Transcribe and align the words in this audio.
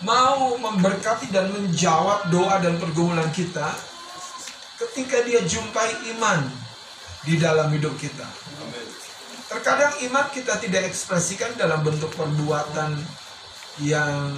mau 0.00 0.56
memberkati 0.56 1.28
dan 1.28 1.52
menjawab 1.52 2.32
doa 2.32 2.56
dan 2.64 2.80
pergumulan 2.80 3.28
kita 3.36 3.68
ketika 4.80 5.20
dia 5.28 5.44
jumpai 5.44 6.16
iman 6.16 6.40
di 7.28 7.36
dalam 7.36 7.68
hidup 7.68 7.92
kita. 8.00 8.24
Terkadang 9.50 9.92
iman 10.08 10.26
kita 10.32 10.56
tidak 10.62 10.88
ekspresikan 10.88 11.52
dalam 11.58 11.84
bentuk 11.84 12.08
perbuatan 12.16 12.96
yang 13.84 14.32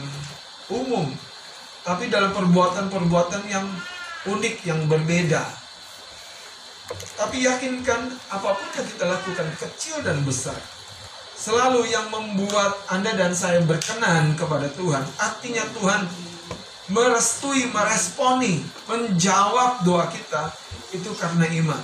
umum, 0.72 1.06
tapi 1.87 2.10
dalam 2.10 2.35
perbuatan-perbuatan 2.35 3.42
yang 3.47 3.67
unik, 4.26 4.56
yang 4.67 4.81
berbeda. 4.90 5.47
Tapi 7.15 7.47
yakinkan 7.47 8.10
apa 8.35 8.49
pun 8.56 8.69
yang 8.74 8.88
kita 8.88 9.04
lakukan, 9.06 9.47
kecil 9.63 10.03
dan 10.03 10.19
besar, 10.26 10.58
selalu 11.43 11.90
yang 11.90 12.06
membuat 12.15 12.79
Anda 12.87 13.19
dan 13.19 13.35
saya 13.35 13.59
berkenan 13.67 14.38
kepada 14.38 14.71
Tuhan. 14.79 15.03
Artinya 15.19 15.67
Tuhan 15.74 16.06
merestui, 16.87 17.66
meresponi, 17.74 18.62
menjawab 18.87 19.83
doa 19.83 20.06
kita 20.06 20.55
itu 20.95 21.10
karena 21.19 21.50
iman. 21.50 21.83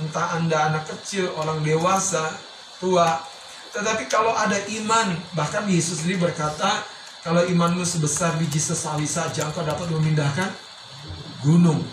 Entah 0.00 0.40
Anda 0.40 0.72
anak 0.72 0.88
kecil, 0.88 1.36
orang 1.36 1.60
dewasa, 1.60 2.32
tua. 2.80 3.20
Tetapi 3.76 4.08
kalau 4.08 4.32
ada 4.32 4.56
iman, 4.80 5.12
bahkan 5.36 5.68
Yesus 5.68 6.00
sendiri 6.00 6.32
berkata, 6.32 6.80
kalau 7.20 7.44
imanmu 7.44 7.84
sebesar 7.84 8.40
biji 8.40 8.56
sesawi 8.56 9.04
saja, 9.04 9.44
engkau 9.44 9.66
dapat 9.66 9.90
memindahkan 9.92 10.48
gunung. 11.44 11.84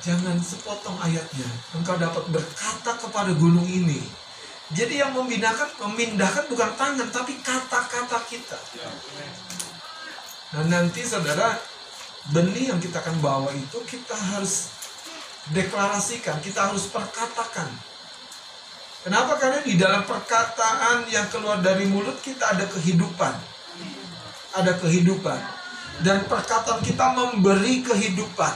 Jangan 0.00 0.40
sepotong 0.40 0.96
ayatnya. 1.04 1.46
Engkau 1.76 1.94
dapat 2.00 2.24
berkata 2.32 2.96
kepada 2.96 3.30
gunung 3.36 3.68
ini, 3.68 4.00
jadi 4.70 5.02
yang 5.02 5.12
memindahkan, 5.18 5.74
memindahkan 5.82 6.46
bukan 6.46 6.70
tangan, 6.78 7.08
tapi 7.10 7.34
kata-kata 7.42 8.18
kita. 8.30 8.58
Nah 10.54 10.64
nanti 10.70 11.02
saudara, 11.02 11.58
benih 12.30 12.70
yang 12.70 12.78
kita 12.78 13.02
akan 13.02 13.18
bawa 13.18 13.50
itu 13.50 13.78
kita 13.82 14.14
harus 14.14 14.70
deklarasikan, 15.50 16.38
kita 16.38 16.70
harus 16.70 16.86
perkatakan. 16.86 17.66
Kenapa? 19.02 19.40
Karena 19.42 19.58
di 19.64 19.74
dalam 19.74 20.06
perkataan 20.06 21.08
yang 21.10 21.26
keluar 21.34 21.58
dari 21.58 21.88
mulut 21.90 22.22
kita 22.22 22.54
ada 22.54 22.68
kehidupan. 22.70 23.34
Ada 24.54 24.78
kehidupan. 24.78 25.40
Dan 26.06 26.30
perkataan 26.30 26.84
kita 26.84 27.16
memberi 27.18 27.82
kehidupan. 27.82 28.54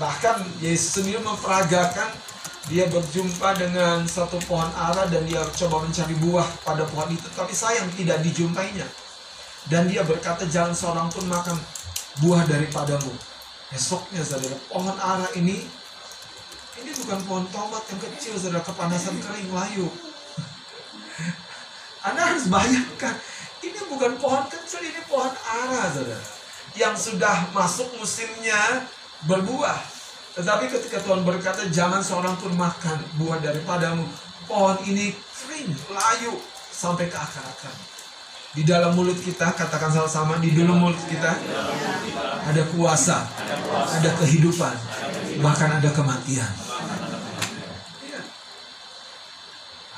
Bahkan 0.00 0.64
Yesus 0.64 0.96
sendiri 1.02 1.20
memperagakan 1.20 2.31
dia 2.72 2.88
berjumpa 2.88 3.52
dengan 3.60 4.08
satu 4.08 4.40
pohon 4.48 4.72
ara 4.72 5.04
dan 5.12 5.28
dia 5.28 5.44
coba 5.60 5.84
mencari 5.84 6.16
buah 6.24 6.48
pada 6.64 6.88
pohon 6.88 7.12
itu 7.12 7.28
tapi 7.36 7.52
sayang 7.52 7.92
tidak 7.92 8.24
dijumpainya. 8.24 8.88
Dan 9.68 9.92
dia 9.92 10.00
berkata 10.02 10.48
jangan 10.48 10.72
seorang 10.72 11.08
pun 11.12 11.28
makan 11.28 11.54
buah 12.24 12.48
daripadamu. 12.48 13.12
Esoknya 13.76 14.24
saudara 14.24 14.56
pohon 14.72 14.96
ara 14.96 15.28
ini 15.36 15.68
ini 16.80 16.90
bukan 16.96 17.20
pohon 17.28 17.44
tomat 17.52 17.84
yang 17.92 18.00
kecil 18.08 18.40
saudara 18.40 18.64
kepanasan 18.64 19.20
kering 19.20 19.52
layu. 19.52 19.92
Anda 22.08 22.32
harus 22.32 22.48
bayangkan 22.48 23.20
ini 23.60 23.80
bukan 23.84 24.16
pohon 24.16 24.48
kecil 24.48 24.80
ini 24.80 25.04
pohon 25.12 25.28
ara 25.44 25.92
saudara. 25.92 26.24
Yang 26.72 27.12
sudah 27.12 27.52
masuk 27.52 27.92
musimnya 28.00 28.88
berbuah 29.28 29.91
tetapi 30.32 30.64
ketika 30.72 30.96
Tuhan 31.04 31.28
berkata 31.28 31.68
jangan 31.68 32.00
seorang 32.00 32.40
pun 32.40 32.56
makan 32.56 32.98
buah 33.20 33.36
daripadamu. 33.44 34.08
Pohon 34.48 34.80
ini 34.88 35.12
kering, 35.12 35.70
layu 35.92 36.32
sampai 36.72 37.06
ke 37.12 37.16
akar-akar. 37.16 37.72
Di 38.52 38.64
dalam 38.68 38.92
mulut 38.92 39.16
kita, 39.16 39.52
katakan 39.56 39.92
sama-sama, 39.92 40.36
di 40.40 40.52
dalam 40.52 40.76
mulut 40.76 41.00
kita 41.08 41.36
ada 42.48 42.62
kuasa, 42.72 43.24
ada 43.96 44.10
kehidupan, 44.20 44.76
bahkan 45.40 45.80
ada 45.80 45.88
kematian. 45.92 46.52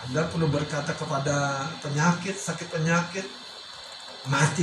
Anda 0.06 0.28
perlu 0.30 0.46
berkata 0.52 0.94
kepada 0.94 1.66
penyakit, 1.82 2.36
sakit 2.36 2.68
penyakit, 2.70 3.26
mati. 4.30 4.62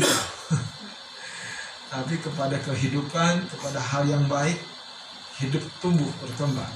Tapi 1.91 2.15
kepada 2.23 2.55
kehidupan, 2.63 3.51
kepada 3.51 3.79
hal 3.83 4.07
yang 4.07 4.23
baik, 4.31 4.55
hidup 5.41 5.63
tumbuh 5.81 6.09
berkembang. 6.21 6.69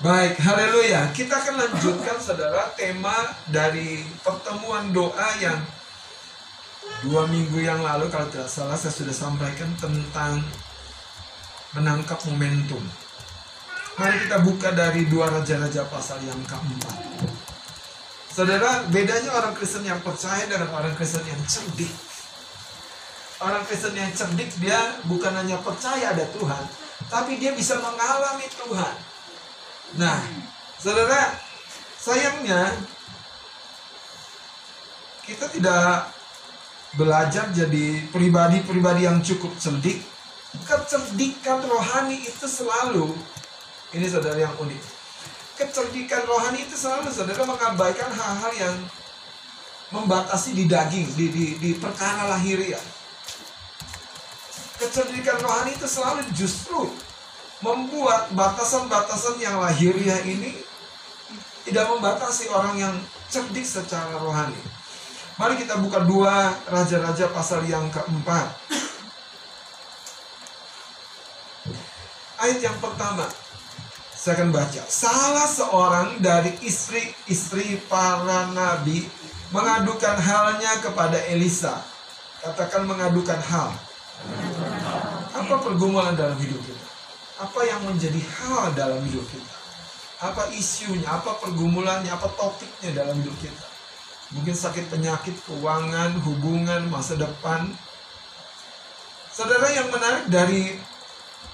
Baik, 0.00 0.40
haleluya. 0.40 1.12
Kita 1.12 1.36
akan 1.44 1.54
lanjutkan 1.60 2.16
saudara 2.16 2.72
tema 2.72 3.12
dari 3.52 4.00
pertemuan 4.24 4.88
doa 4.96 5.28
yang 5.36 5.60
dua 7.04 7.28
minggu 7.28 7.60
yang 7.60 7.84
lalu 7.84 8.08
kalau 8.08 8.26
tidak 8.32 8.48
salah 8.48 8.76
saya 8.76 8.92
sudah 8.92 9.12
sampaikan 9.12 9.68
tentang 9.76 10.40
menangkap 11.76 12.16
momentum. 12.26 12.80
Mari 14.00 14.16
kita 14.24 14.40
buka 14.40 14.72
dari 14.72 15.04
dua 15.12 15.28
raja-raja 15.28 15.84
pasal 15.92 16.24
yang 16.24 16.40
keempat. 16.48 16.96
Saudara, 18.30 18.88
bedanya 18.88 19.36
orang 19.36 19.52
Kristen 19.52 19.84
yang 19.84 20.00
percaya 20.00 20.48
dengan 20.48 20.72
orang 20.72 20.96
Kristen 20.96 21.20
yang 21.28 21.42
cerdik. 21.44 21.92
Orang 23.44 23.60
Kristen 23.68 23.92
yang 23.92 24.08
cerdik 24.16 24.48
dia 24.56 24.78
bukan 25.04 25.36
hanya 25.36 25.60
percaya 25.60 26.16
ada 26.16 26.24
Tuhan, 26.32 26.64
tapi 27.10 27.42
dia 27.42 27.50
bisa 27.52 27.74
mengalami 27.82 28.46
Tuhan. 28.46 28.94
Nah, 29.98 30.22
saudara, 30.78 31.34
sayangnya 31.98 32.70
kita 35.26 35.50
tidak 35.50 36.14
belajar 36.94 37.50
jadi 37.50 38.06
pribadi-pribadi 38.14 39.10
yang 39.10 39.18
cukup 39.18 39.50
cerdik. 39.58 39.98
Kecerdikan 40.66 41.62
rohani 41.66 42.26
itu 42.26 42.46
selalu, 42.46 43.14
ini 43.94 44.06
saudara 44.06 44.38
yang 44.38 44.54
unik. 44.58 44.82
Kecerdikan 45.58 46.26
rohani 46.26 46.66
itu 46.66 46.74
selalu 46.78 47.10
saudara 47.10 47.42
mengabaikan 47.46 48.10
hal-hal 48.10 48.52
yang 48.54 48.74
membatasi 49.90 50.54
di 50.54 50.64
daging, 50.70 51.06
di, 51.18 51.26
di, 51.30 51.46
di 51.58 51.70
perkara 51.78 52.30
lahiriah 52.30 52.99
kecerdikan 54.80 55.36
rohani 55.44 55.76
itu 55.76 55.84
selalu 55.84 56.24
justru 56.32 56.88
membuat 57.60 58.32
batasan-batasan 58.32 59.36
yang 59.36 59.60
lahiriah 59.60 60.24
ini 60.24 60.56
tidak 61.68 61.92
membatasi 61.92 62.48
orang 62.48 62.80
yang 62.80 62.94
cerdik 63.28 63.68
secara 63.68 64.16
rohani. 64.16 64.56
Mari 65.36 65.60
kita 65.60 65.76
buka 65.76 66.00
dua 66.08 66.56
raja-raja 66.72 67.28
pasal 67.28 67.68
yang 67.68 67.84
keempat. 67.92 68.48
Ayat 72.40 72.64
yang 72.64 72.76
pertama, 72.80 73.28
saya 74.16 74.40
akan 74.40 74.48
baca. 74.48 74.80
Salah 74.88 75.44
seorang 75.44 76.08
dari 76.24 76.56
istri-istri 76.64 77.76
para 77.84 78.48
nabi 78.56 79.04
mengadukan 79.52 80.16
halnya 80.16 80.80
kepada 80.80 81.20
Elisa. 81.28 81.84
Katakan 82.40 82.88
mengadukan 82.88 83.36
hal 83.36 83.76
apa 85.34 85.54
pergumulan 85.66 86.14
dalam 86.14 86.36
hidup 86.38 86.60
kita? 86.62 86.86
Apa 87.40 87.60
yang 87.64 87.80
menjadi 87.88 88.20
hal 88.20 88.76
dalam 88.76 89.00
hidup 89.08 89.24
kita? 89.28 89.54
Apa 90.20 90.52
isunya, 90.52 91.08
apa 91.08 91.40
pergumulannya, 91.40 92.12
apa 92.12 92.28
topiknya 92.36 92.92
dalam 92.92 93.16
hidup 93.24 93.32
kita? 93.40 93.64
Mungkin 94.36 94.52
sakit 94.54 94.92
penyakit, 94.92 95.34
keuangan, 95.48 96.20
hubungan, 96.22 96.86
masa 96.92 97.16
depan. 97.16 97.72
Saudara 99.32 99.72
yang 99.72 99.88
menarik 99.88 100.28
dari 100.28 100.76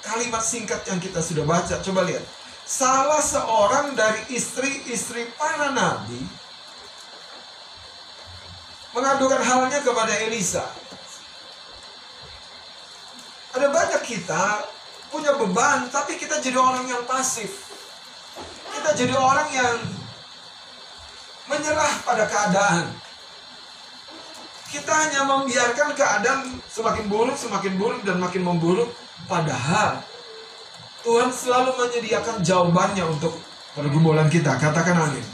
kalimat 0.02 0.42
singkat 0.42 0.82
yang 0.90 0.98
kita 0.98 1.22
sudah 1.22 1.46
baca, 1.46 1.78
coba 1.80 2.04
lihat. 2.04 2.26
Salah 2.66 3.22
seorang 3.22 3.94
dari 3.94 4.34
istri-istri 4.34 5.30
para 5.38 5.70
nabi 5.70 6.18
mengadukan 8.90 9.38
halnya 9.38 9.78
kepada 9.86 10.12
Elisa. 10.26 10.66
Ada 13.56 13.72
banyak 13.72 14.02
kita 14.04 14.68
punya 15.08 15.32
beban, 15.32 15.88
tapi 15.88 16.20
kita 16.20 16.44
jadi 16.44 16.60
orang 16.60 16.84
yang 16.92 17.00
pasif. 17.08 17.72
Kita 18.68 18.92
jadi 18.92 19.16
orang 19.16 19.48
yang 19.48 19.76
menyerah 21.48 22.04
pada 22.04 22.28
keadaan. 22.28 22.92
Kita 24.68 24.92
hanya 24.92 25.24
membiarkan 25.24 25.88
keadaan 25.96 26.60
semakin 26.68 27.08
buruk, 27.08 27.32
semakin 27.32 27.80
buruk, 27.80 28.04
dan 28.04 28.20
makin 28.20 28.44
memburuk. 28.44 28.92
Padahal 29.24 30.04
Tuhan 31.00 31.32
selalu 31.32 31.80
menyediakan 31.80 32.44
jawabannya 32.44 33.08
untuk 33.08 33.40
pergumulan 33.72 34.28
kita. 34.28 34.60
Katakan 34.60 35.00
amin. 35.00 35.24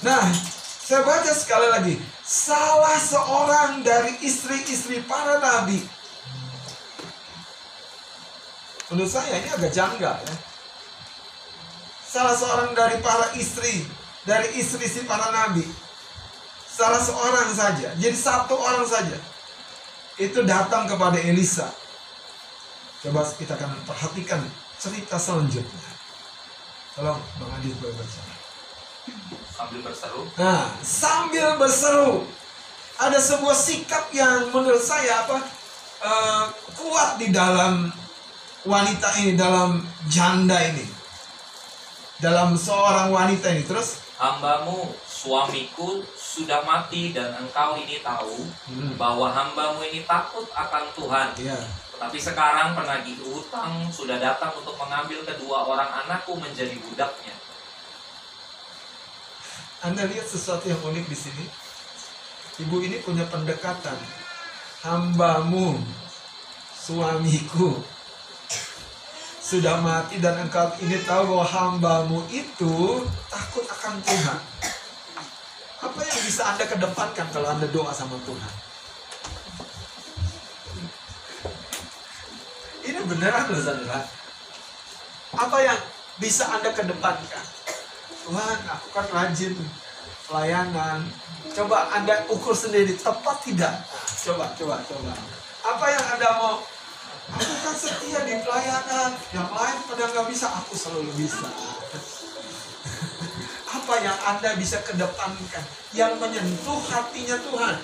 Nah, 0.00 0.32
saya 0.80 1.04
baca 1.04 1.32
sekali 1.36 1.68
lagi. 1.68 1.94
Salah 2.24 2.96
seorang 2.96 3.84
dari 3.84 4.16
istri-istri 4.24 5.04
para 5.04 5.36
nabi 5.36 5.84
Menurut 8.92 9.08
saya 9.08 9.40
ini 9.40 9.48
agak 9.48 9.72
janggal 9.72 10.20
ya. 10.20 10.36
Salah 12.04 12.36
seorang 12.36 12.76
dari 12.76 13.00
para 13.00 13.32
istri, 13.40 13.88
dari 14.28 14.52
istri 14.60 14.84
si 14.84 15.08
para 15.08 15.32
nabi. 15.32 15.64
salah 16.72 17.00
seorang 17.00 17.52
saja, 17.52 17.92
jadi 18.00 18.16
satu 18.16 18.56
orang 18.56 18.88
saja 18.88 19.16
itu 20.16 20.40
datang 20.44 20.88
kepada 20.88 21.20
Elisa. 21.20 21.68
Coba 23.04 23.28
kita 23.28 23.60
akan 23.60 23.76
perhatikan 23.84 24.40
cerita 24.80 25.20
selanjutnya. 25.20 25.88
Tolong 26.96 27.20
Bang 27.36 27.52
Adit 27.60 27.76
boleh 27.76 27.92
baca. 27.92 28.20
Sambil 29.52 29.80
berseru, 29.84 30.22
Nah, 30.40 30.64
sambil 30.80 31.46
berseru, 31.60 32.24
ada 32.96 33.20
sebuah 33.20 33.56
sikap 33.56 34.08
yang 34.16 34.48
menurut 34.48 34.80
saya 34.80 35.28
apa 35.28 35.36
eh, 36.00 36.44
kuat 36.76 37.20
di 37.20 37.28
dalam 37.32 37.92
wanita 38.62 39.08
ini, 39.22 39.34
dalam 39.34 39.82
janda 40.06 40.58
ini, 40.62 40.86
dalam 42.22 42.54
seorang 42.54 43.10
wanita 43.10 43.50
ini. 43.50 43.66
Terus, 43.66 44.02
hambamu, 44.18 44.94
suamiku 45.02 46.02
sudah 46.14 46.62
mati 46.62 47.10
dan 47.10 47.34
engkau 47.42 47.74
ini 47.78 47.98
tahu 48.02 48.46
Hmm. 48.70 48.94
bahwa 48.94 49.30
hambamu 49.30 49.82
ini 49.86 50.06
takut 50.06 50.46
akan 50.54 50.84
Tuhan. 50.94 51.28
ya, 51.42 51.58
Tetapi 51.94 52.18
sekarang 52.18 52.74
penagih 52.74 53.18
utang 53.30 53.86
sudah 53.90 54.18
datang 54.18 54.50
untuk 54.58 54.74
mengambil 54.74 55.22
kedua 55.22 55.62
orang 55.66 55.90
anakku 56.06 56.34
menjadi 56.34 56.74
budaknya. 56.82 57.34
Anda 59.82 60.06
lihat 60.06 60.26
sesuatu 60.26 60.70
yang 60.70 60.78
unik 60.78 61.06
di 61.10 61.18
sini. 61.18 61.44
Ibu 62.62 62.78
ini 62.86 63.02
punya 63.02 63.26
pendekatan. 63.26 63.98
Hambamu, 64.82 65.78
suamiku, 66.74 67.82
sudah 69.52 69.84
mati 69.84 70.16
dan 70.16 70.40
engkau 70.40 70.72
ini 70.80 70.96
tahu 71.04 71.28
bahwa 71.28 71.44
hambamu 71.44 72.24
itu 72.32 73.04
takut 73.28 73.68
akan 73.68 74.00
Tuhan. 74.00 74.40
Apa 75.84 76.00
yang 76.00 76.20
bisa 76.24 76.42
Anda 76.48 76.64
kedepankan 76.64 77.26
kalau 77.36 77.52
Anda 77.52 77.68
doa 77.68 77.92
sama 77.92 78.16
Tuhan? 78.24 78.52
Ini 82.88 83.00
beneran 83.04 83.44
loh 83.52 83.60
saudara. 83.60 84.00
Apa 85.36 85.56
yang 85.60 85.80
bisa 86.16 86.48
Anda 86.48 86.72
kedepankan? 86.72 87.44
Tuhan, 88.24 88.58
aku 88.72 88.86
kan 88.96 89.06
rajin 89.12 89.52
pelayanan. 90.32 91.04
Coba 91.52 91.92
Anda 91.92 92.24
ukur 92.32 92.56
sendiri, 92.56 92.96
tepat 92.96 93.44
tidak? 93.44 93.84
Coba, 94.16 94.48
coba, 94.56 94.80
coba. 94.80 95.12
Apa 95.60 95.84
yang 95.92 96.04
Anda 96.16 96.28
mau? 96.40 96.71
Aku 97.30 97.54
kan 97.62 97.76
setia 97.78 98.26
di 98.26 98.34
pelayanan. 98.42 99.14
Yang 99.30 99.50
lain 99.54 99.78
pada 99.86 100.04
nggak 100.10 100.26
bisa, 100.32 100.46
aku 100.50 100.74
selalu 100.74 101.12
bisa. 101.14 101.46
Apa 103.78 103.94
yang 104.02 104.18
Anda 104.26 104.58
bisa 104.58 104.82
kedepankan? 104.82 105.64
Yang 105.94 106.18
menyentuh 106.18 106.80
hatinya 106.90 107.38
Tuhan. 107.38 107.76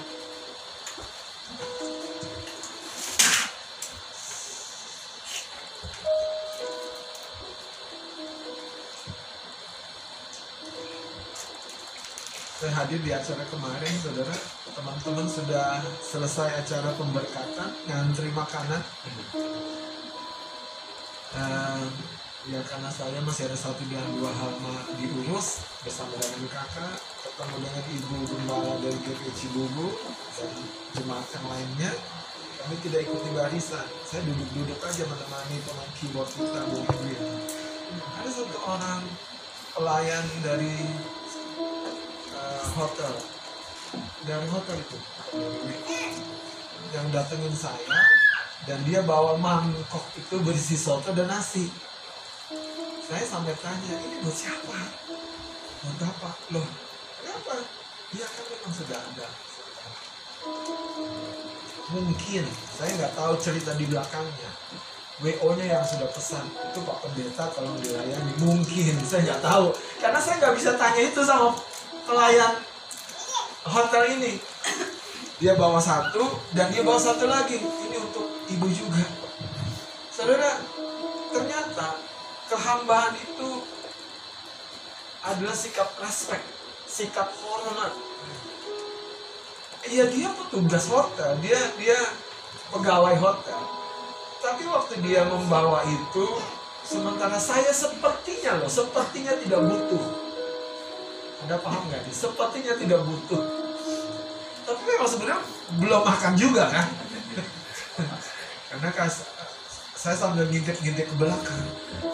Saya 12.58 12.74
hadir 12.74 12.98
di 13.06 13.14
acara 13.14 13.46
kemarin, 13.54 13.94
saudara. 14.02 14.34
Teman-teman 14.74 15.30
sudah 15.30 15.78
selesai 16.02 16.58
acara 16.58 16.90
pemberkatan, 16.98 17.70
ngantri 17.86 18.34
makanan. 18.34 18.82
Eh, 21.38 21.82
ya 22.50 22.58
karena 22.66 22.90
saya 22.90 23.22
masih 23.22 23.46
ada 23.46 23.54
satu 23.54 23.78
dan 23.86 24.02
dua 24.10 24.34
hal 24.34 24.58
diurus 24.98 25.62
bersama 25.86 26.18
dengan 26.18 26.50
kakak, 26.50 26.98
ketemu 27.30 27.56
dengan 27.62 27.84
ibu 27.94 28.16
gembala 28.26 28.74
dari 28.82 28.98
GP 29.06 29.22
Cibubu 29.38 29.94
dan 30.34 30.50
jemaat 30.98 31.30
yang 31.30 31.46
lainnya. 31.46 31.94
Kami 32.58 32.74
tidak 32.82 33.06
ikuti 33.06 33.38
barisan. 33.38 33.86
Saya 34.02 34.26
duduk-duduk 34.26 34.82
aja 34.82 35.06
menemani 35.06 35.62
pemain 35.62 35.92
keyboard 35.94 36.26
kita, 36.34 36.60
Bu 36.74 36.82
Edwin. 36.90 37.22
Ada 38.18 38.30
satu 38.34 38.58
orang 38.66 39.06
pelayan 39.78 40.26
dari 40.42 40.74
hotel. 42.76 43.14
Dari 44.24 44.48
hotel 44.52 44.76
itu. 44.80 44.98
Yang 46.92 47.06
datengin 47.12 47.54
saya 47.56 48.00
dan 48.68 48.84
dia 48.84 49.00
bawa 49.00 49.40
mangkok 49.40 50.04
itu 50.12 50.36
berisi 50.44 50.76
soto 50.76 51.08
dan 51.16 51.32
nasi. 51.32 51.72
Saya 53.08 53.24
sampai 53.24 53.56
tanya 53.64 53.96
ini 53.96 54.20
buat 54.20 54.36
siapa? 54.36 54.76
Buat 55.84 56.00
apa 56.04 56.30
loh 56.52 56.68
kenapa? 57.24 57.64
Dia 58.12 58.26
kan 58.28 58.44
memang 58.44 58.72
sudah 58.76 58.98
ada. 59.00 59.26
Mungkin 61.88 62.44
saya 62.76 62.90
nggak 63.00 63.14
tahu 63.16 63.32
cerita 63.40 63.72
di 63.72 63.88
belakangnya. 63.88 64.52
WO 65.18 65.50
nya 65.56 65.66
yang 65.80 65.84
sudah 65.88 66.06
pesan. 66.12 66.44
Itu 66.70 66.84
Pak 66.84 67.08
Pendeta 67.08 67.48
kalau 67.50 67.72
dilayani. 67.80 68.32
Mungkin 68.38 69.00
saya 69.02 69.32
nggak 69.32 69.42
tahu. 69.42 69.72
Karena 69.98 70.20
saya 70.20 70.44
nggak 70.44 70.54
bisa 70.60 70.76
tanya 70.76 71.02
itu 71.02 71.20
sama 71.24 71.56
pelayan 72.08 72.56
hotel 73.68 74.16
ini. 74.16 74.40
Dia 75.38 75.54
bawa 75.54 75.78
satu 75.78 76.24
dan 76.56 76.72
dia 76.72 76.80
bawa 76.80 76.96
satu 76.96 77.28
lagi. 77.28 77.60
Ini 77.60 77.96
untuk 78.00 78.26
ibu 78.48 78.66
juga. 78.72 79.04
Saudara 80.10 80.58
ternyata 81.30 82.00
kehambaan 82.48 83.14
itu 83.20 83.62
adalah 85.22 85.54
sikap 85.54 85.92
respect 86.00 86.42
sikap 86.88 87.28
hormat. 87.44 87.92
Iya 89.84 90.08
dia 90.10 90.32
petugas 90.32 90.88
hotel. 90.88 91.36
Dia 91.44 91.60
dia 91.76 91.98
pegawai 92.72 93.14
hotel. 93.20 93.60
Tapi 94.42 94.64
waktu 94.64 94.94
dia 95.04 95.28
membawa 95.28 95.84
itu 95.84 96.26
sementara 96.88 97.36
saya 97.36 97.68
sepertinya 97.68 98.64
loh 98.64 98.70
sepertinya 98.70 99.36
tidak 99.36 99.60
butuh 99.60 100.27
anda 101.44 101.56
paham 101.62 101.82
nggak 101.86 102.02
nih? 102.02 102.14
Sepertinya 102.14 102.74
tidak 102.74 103.00
butuh. 103.06 103.42
Tapi 104.66 104.80
memang 104.84 105.08
sebenarnya 105.08 105.40
belum 105.78 106.02
makan 106.04 106.32
juga 106.34 106.68
kan? 106.68 106.86
Karena 108.68 108.88
kas, 108.92 109.24
saya 109.94 110.16
sambil 110.18 110.50
ngintip-ngintip 110.50 111.08
ke 111.08 111.14
belakang. 111.16 111.64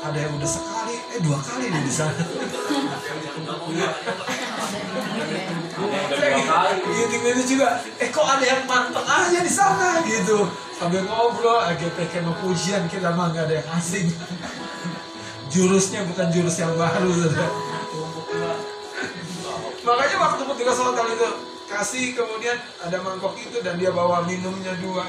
Ada 0.04 0.28
yang 0.28 0.32
udah 0.36 0.50
sekali, 0.50 0.96
eh 1.16 1.20
dua 1.24 1.38
kali 1.40 1.72
nih 1.72 1.82
di 1.82 1.92
sana. 1.92 2.14
Ngintip-ngintip 6.84 7.46
juga. 7.48 7.80
Eh 7.98 8.08
kok 8.12 8.28
ada 8.28 8.44
yang 8.44 8.62
manteng 8.68 9.08
aja 9.08 9.38
di 9.40 9.50
sana 9.50 10.04
gitu. 10.04 10.46
Sambil 10.76 11.02
ngobrol, 11.08 11.64
agak 11.64 11.90
mau 12.22 12.36
pujian 12.44 12.86
kita 12.93 13.10
mah 13.16 13.32
nggak 13.32 13.48
ada 13.48 13.54
yang 13.64 13.69
asing. 13.81 14.12
Jurusnya 15.54 16.02
bukan 16.06 16.34
jurus 16.34 16.58
yang 16.58 16.74
baru, 16.74 17.14
saudara. 17.14 17.73
Makanya 19.84 20.17
waktu 20.17 20.43
petugas 20.48 20.81
hotel 20.81 21.06
itu 21.12 21.29
kasih 21.69 22.17
kemudian 22.17 22.56
ada 22.81 22.96
mangkok 23.05 23.36
itu 23.36 23.60
dan 23.60 23.76
dia 23.76 23.93
bawa 23.93 24.24
minumnya 24.24 24.72
dua. 24.81 25.05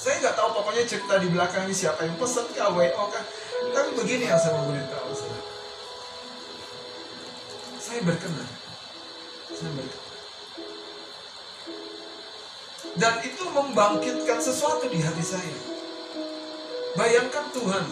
Saya 0.00 0.18
nggak 0.18 0.34
tahu 0.34 0.48
pokoknya 0.56 0.82
cerita 0.88 1.14
di 1.20 1.28
belakang 1.28 1.68
ini 1.68 1.76
siapa 1.76 2.02
yang 2.08 2.16
pesan 2.18 2.48
kah, 2.56 2.72
WO 2.72 3.04
kah. 3.12 3.24
Tapi 3.70 3.90
begini 3.94 4.26
yang 4.26 4.40
saya 4.40 4.58
mau 4.58 4.66
beritahu 4.66 5.12
saudara. 5.14 5.44
Saya 7.78 8.00
berkenan. 8.02 8.48
Saya 9.52 9.70
berkenan. 9.76 10.02
Dan 12.92 13.14
itu 13.24 13.44
membangkitkan 13.48 14.38
sesuatu 14.42 14.84
di 14.90 14.98
hati 15.00 15.24
saya. 15.24 15.56
Bayangkan 16.92 17.48
Tuhan, 17.56 17.84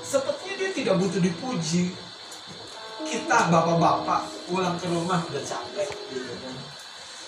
sepertinya 0.00 0.54
dia 0.56 0.70
tidak 0.72 0.94
butuh 0.96 1.20
dipuji, 1.20 1.92
kita 3.06 3.38
bapak-bapak 3.48 4.22
pulang 4.50 4.74
ke 4.78 4.86
rumah 4.90 5.22
udah 5.22 5.42
capek 5.42 5.88
gitu 6.10 6.32
kan. 6.42 6.54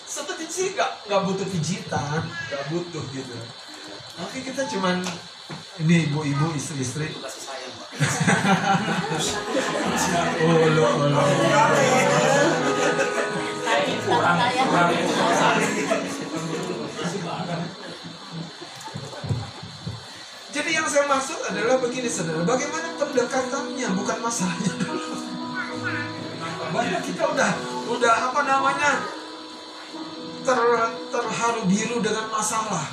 Seperti 0.03 0.45
sih 0.51 0.67
nggak 0.75 1.07
nggak 1.07 1.21
butuh 1.23 1.47
pijitan. 1.47 2.21
Nggak 2.27 2.63
butuh 2.71 3.03
gitu. 3.15 3.35
Tapi 4.19 4.37
kita 4.43 4.67
cuman 4.75 4.99
ini 5.79 6.11
ibu-ibu 6.11 6.51
istri-istri. 6.59 7.15
Kasih 7.15 7.43
sayang, 7.47 7.73
oh 10.43 10.67
lo 10.75 10.87
lo 11.11 11.21
Kurang, 14.09 14.37
kurang. 14.41 14.89
jadi 20.49 20.69
yang 20.75 20.87
saya 20.89 21.05
maksud 21.07 21.39
adalah 21.47 21.77
begini 21.79 22.09
saudara. 22.09 22.41
Bagaimana 22.43 22.97
pendekatannya 22.97 23.87
bukan 23.95 24.17
masalahnya 24.19 24.88
banyak 26.79 27.03
kita 27.11 27.23
udah 27.27 27.51
udah 27.91 28.13
apa 28.31 28.41
namanya 28.47 28.91
ter, 30.47 30.59
terharu 31.11 31.61
biru 31.67 31.99
dengan 31.99 32.31
masalah. 32.31 32.87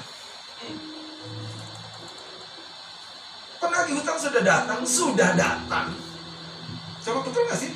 Penagih 3.63 4.03
hutang 4.03 4.19
sudah 4.19 4.43
datang? 4.43 4.81
Sudah 4.83 5.31
datang. 5.39 5.95
Coba 7.07 7.19
betul 7.23 7.43
nggak 7.47 7.59
sih? 7.63 7.73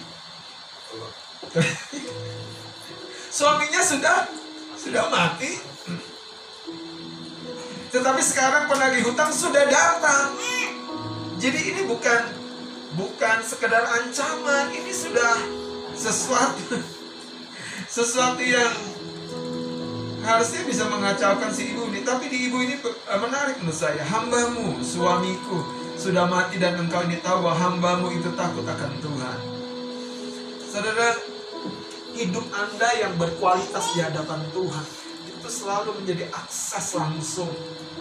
Suaminya 3.31 3.83
sudah 3.87 4.27
sudah 4.75 5.05
mati. 5.15 5.63
Tetapi 7.95 8.23
sekarang 8.23 8.67
penagih 8.67 9.07
hutang 9.07 9.31
sudah 9.31 9.63
datang. 9.71 10.35
Jadi 11.39 11.71
ini 11.71 11.87
bukan 11.87 12.21
bukan 12.99 13.39
sekedar 13.47 13.87
ancaman, 13.87 14.75
ini 14.75 14.91
sudah 14.91 15.60
sesuatu 16.01 16.81
sesuatu 18.01 18.41
yang 18.41 18.73
harusnya 20.25 20.63
bisa 20.65 20.85
mengacaukan 20.89 21.51
si 21.53 21.73
ibu 21.73 21.89
ini. 21.93 22.01
Tapi 22.05 22.29
di 22.33 22.49
ibu 22.49 22.61
ini 22.61 22.77
eh, 22.81 23.21
menarik 23.21 23.61
menurut 23.61 23.77
saya. 23.77 24.01
Hambamu, 24.05 24.81
suamiku 24.81 25.61
sudah 26.01 26.25
mati 26.25 26.57
dan 26.57 26.81
engkau 26.81 27.05
ini 27.05 27.21
tahu 27.21 27.45
bahwa 27.45 27.57
hambamu 27.57 28.09
itu 28.17 28.33
takut 28.33 28.65
akan 28.65 28.93
Tuhan. 29.05 29.39
Saudara, 30.71 31.19
hidup 32.17 32.47
Anda 32.55 32.89
yang 32.97 33.13
berkualitas 33.21 33.85
di 33.93 34.01
hadapan 34.01 34.41
Tuhan 34.55 34.87
itu 35.29 35.49
selalu 35.51 36.01
menjadi 36.01 36.31
akses 36.33 36.95
langsung 36.97 37.51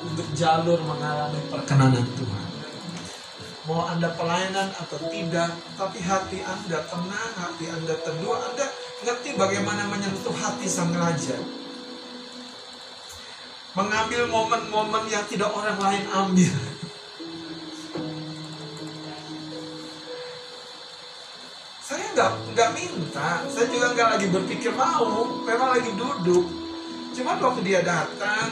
untuk 0.06 0.28
jalur 0.38 0.80
mengalami 0.86 1.40
perkenanan 1.50 2.06
Tuhan. 2.16 2.49
Mau 3.70 3.86
Anda 3.86 4.10
pelayanan 4.18 4.74
atau 4.74 4.98
tidak, 5.14 5.54
tapi 5.78 6.02
hati 6.02 6.42
Anda 6.42 6.82
tenang, 6.90 7.32
hati 7.38 7.70
Anda 7.70 7.94
teduh, 8.02 8.34
Anda 8.34 8.66
ngerti 9.06 9.38
bagaimana 9.38 9.86
menyentuh 9.94 10.34
hati 10.34 10.66
sang 10.66 10.90
raja. 10.90 11.38
Mengambil 13.78 14.26
momen-momen 14.26 15.06
yang 15.14 15.22
tidak 15.30 15.54
orang 15.54 15.78
lain 15.78 16.02
ambil. 16.10 16.54
Saya 21.86 22.06
nggak 22.18 22.32
nggak 22.58 22.70
minta, 22.74 23.46
saya 23.54 23.70
juga 23.70 23.94
nggak 23.94 24.10
lagi 24.18 24.28
berpikir 24.34 24.74
mau, 24.74 25.46
memang 25.46 25.78
lagi 25.78 25.94
duduk. 25.94 26.46
Cuman 27.14 27.38
waktu 27.38 27.62
dia 27.62 27.86
datang 27.86 28.50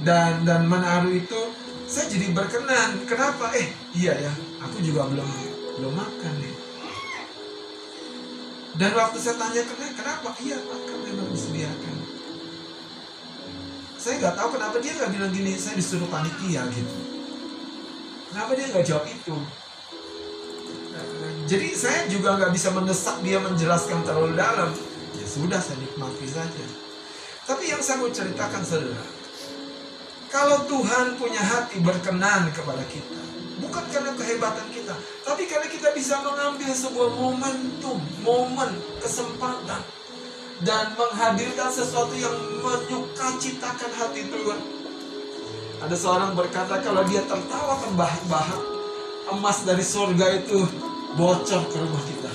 dan 0.00 0.48
dan 0.48 0.64
menaruh 0.64 1.12
itu, 1.12 1.65
saya 1.86 2.06
jadi 2.10 2.34
berkenan. 2.34 3.06
Kenapa? 3.06 3.54
Eh, 3.54 3.70
iya 3.94 4.12
ya, 4.18 4.32
aku 4.62 4.82
juga 4.82 5.06
belum 5.06 5.28
belum 5.78 5.92
makan 5.94 6.34
nih. 6.42 6.54
Dan 8.76 8.92
waktu 8.92 9.16
saya 9.16 9.40
tanya 9.40 9.62
kenapa, 9.64 9.94
kenapa? 9.96 10.28
Iya, 10.36 10.58
makan 10.60 10.98
memang 11.08 11.28
disediakan. 11.32 11.96
Saya 13.96 14.14
nggak 14.20 14.34
tahu 14.36 14.48
kenapa 14.60 14.76
dia 14.84 14.92
nggak 15.00 15.10
bilang 15.16 15.32
gini, 15.32 15.56
saya 15.56 15.74
disuruh 15.80 16.06
panitia 16.12 16.68
gitu. 16.68 16.96
Kenapa 18.28 18.52
dia 18.52 18.66
nggak 18.68 18.84
jawab 18.84 19.06
itu? 19.08 19.36
Jadi 21.46 21.68
saya 21.72 22.10
juga 22.10 22.36
nggak 22.36 22.52
bisa 22.52 22.68
mendesak 22.74 23.16
dia 23.24 23.38
menjelaskan 23.40 24.04
terlalu 24.04 24.36
dalam. 24.36 24.74
Ya 25.16 25.24
sudah, 25.24 25.56
saya 25.62 25.80
nikmati 25.80 26.26
saja. 26.28 26.64
Tapi 27.46 27.70
yang 27.70 27.80
saya 27.80 28.02
mau 28.02 28.10
ceritakan 28.10 28.60
saudara, 28.66 29.15
kalau 30.30 30.66
Tuhan 30.66 31.14
punya 31.16 31.38
hati 31.38 31.78
berkenan 31.78 32.50
kepada 32.50 32.82
kita, 32.90 33.20
bukan 33.62 33.84
karena 33.88 34.12
kehebatan 34.14 34.66
kita, 34.74 34.94
tapi 35.22 35.46
karena 35.46 35.68
kita 35.70 35.94
bisa 35.94 36.18
mengambil 36.22 36.70
sebuah 36.74 37.10
momentum, 37.14 37.98
momen, 38.26 38.70
kesempatan, 38.98 39.82
dan 40.64 40.96
menghadirkan 40.96 41.68
sesuatu 41.68 42.16
yang 42.16 42.34
menyukacitakan 42.64 43.90
hati 43.92 44.22
Tuhan. 44.28 44.60
Ada 45.76 45.96
seorang 45.96 46.32
berkata 46.32 46.80
kalau 46.80 47.04
dia 47.04 47.20
tertawa 47.28 47.76
terbahak-bahak, 47.84 48.62
emas 49.36 49.62
dari 49.62 49.84
surga 49.84 50.26
itu 50.42 50.64
bocor 51.14 51.62
ke 51.68 51.76
rumah 51.76 52.02
kita. 52.02 52.32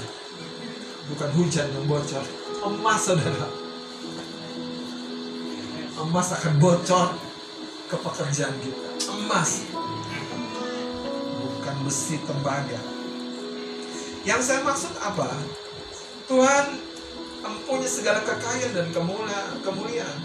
Bukan 1.11 1.29
hujan 1.35 1.67
yang 1.75 1.85
bocor, 1.89 2.23
emas 2.65 3.01
saudara. 3.03 3.49
Emas 6.01 6.33
akan 6.33 6.53
bocor 6.57 7.30
ke 7.91 7.97
pekerjaan 7.99 8.55
kita. 8.63 8.87
Emas, 9.11 9.67
bukan 11.43 11.75
besi 11.83 12.23
tembaga. 12.23 12.79
Yang 14.23 14.41
saya 14.47 14.63
maksud 14.63 14.95
apa? 15.03 15.27
Tuhan 16.31 16.79
mempunyai 17.43 17.91
segala 17.91 18.23
kekayaan 18.23 18.71
dan 18.71 18.87
kemuliaan. 18.95 19.59
kemuliaan. 19.59 20.19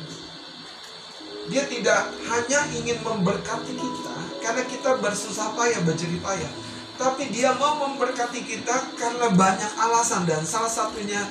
Dia 1.47 1.63
tidak 1.67 2.11
hanya 2.27 2.61
ingin 2.75 2.99
memberkati 3.03 3.75
kita 3.75 4.17
karena 4.43 4.63
kita 4.67 4.99
bersusah 5.03 5.55
payah, 5.59 5.83
berjerih 5.83 6.23
payah. 6.23 6.53
Tapi 6.97 7.31
dia 7.35 7.55
mau 7.59 7.77
memberkati 7.87 8.41
kita 8.47 8.95
karena 8.99 9.31
banyak 9.35 9.73
alasan 9.79 10.27
dan 10.27 10.43
salah 10.43 10.71
satunya 10.71 11.23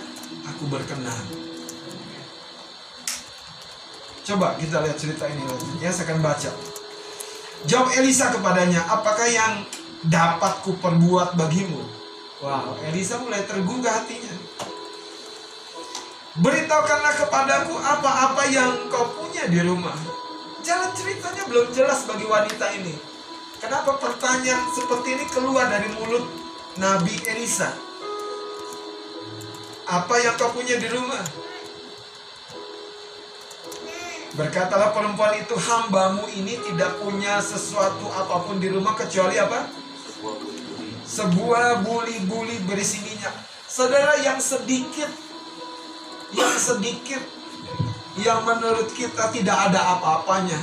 aku 0.48 0.68
berkenan. 0.72 1.45
Coba 4.26 4.58
kita 4.58 4.82
lihat 4.82 4.98
cerita 4.98 5.30
ini 5.30 5.46
Ya, 5.78 5.94
saya 5.94 6.10
akan 6.10 6.26
baca. 6.26 6.50
Jawab 7.70 7.94
Elisa 7.94 8.34
kepadanya, 8.34 8.82
apakah 8.90 9.30
yang 9.30 9.62
dapat 10.10 10.66
ku 10.66 10.74
perbuat 10.82 11.38
bagimu? 11.38 11.82
Wow, 12.42 12.78
Elisa 12.90 13.22
mulai 13.22 13.46
tergugah 13.46 14.02
hatinya. 14.02 14.34
Beritahukanlah 16.36 17.14
kepadaku 17.16 17.74
apa-apa 17.80 18.44
yang 18.52 18.92
kau 18.92 19.08
punya 19.14 19.48
di 19.48 19.62
rumah. 19.62 19.96
Jalan 20.66 20.92
ceritanya 20.98 21.46
belum 21.48 21.72
jelas 21.72 22.04
bagi 22.10 22.26
wanita 22.26 22.66
ini. 22.76 22.98
Kenapa 23.62 23.96
pertanyaan 24.02 24.68
seperti 24.74 25.16
ini 25.16 25.26
keluar 25.32 25.70
dari 25.70 25.88
mulut 25.96 26.26
Nabi 26.82 27.14
Elisa? 27.30 27.72
Apa 29.86 30.18
yang 30.18 30.36
kau 30.36 30.52
punya 30.52 30.76
di 30.76 30.90
rumah? 30.90 31.24
Berkatalah 34.36 34.92
perempuan 34.92 35.40
itu 35.40 35.56
hambamu 35.56 36.28
ini 36.36 36.60
tidak 36.60 37.00
punya 37.00 37.40
sesuatu 37.40 38.12
apa 38.12 38.44
pun 38.44 38.60
di 38.60 38.68
rumah 38.68 38.92
kecuali 38.92 39.40
apa? 39.40 39.72
Sebuah 41.08 41.88
buli-buli 41.88 42.60
berisi 42.68 43.00
minyak. 43.00 43.32
Saudara 43.64 44.20
yang 44.20 44.36
sedikit, 44.44 45.08
yang 46.36 46.52
sedikit, 46.60 47.24
yang 48.20 48.44
menurut 48.44 48.92
kita 48.92 49.32
tidak 49.32 49.72
ada 49.72 49.96
apa-apanya. 49.96 50.60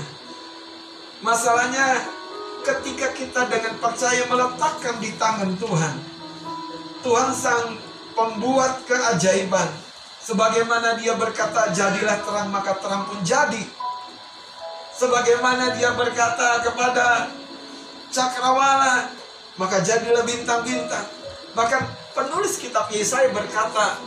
Masalahnya 1.24 2.04
ketika 2.68 3.08
kita 3.16 3.48
dengan 3.48 3.80
percaya 3.80 4.28
meletakkan 4.28 5.00
di 5.00 5.16
tangan 5.16 5.56
Tuhan. 5.56 5.94
Tuhan 7.00 7.30
sang 7.32 7.80
pembuat 8.12 8.84
keajaiban. 8.84 9.91
Sebagaimana 10.22 10.94
dia 11.02 11.18
berkata, 11.18 11.74
jadilah 11.74 12.22
terang 12.22 12.48
maka 12.54 12.78
terang 12.78 13.10
pun 13.10 13.18
jadi. 13.26 13.62
Sebagaimana 14.94 15.74
dia 15.74 15.98
berkata 15.98 16.62
kepada 16.62 17.26
cakrawala, 18.14 19.10
maka 19.58 19.82
jadilah 19.82 20.22
bintang-bintang. 20.22 21.10
Bahkan 21.58 21.82
penulis 22.14 22.62
kitab 22.62 22.86
Yesaya 22.94 23.34
berkata, 23.34 23.98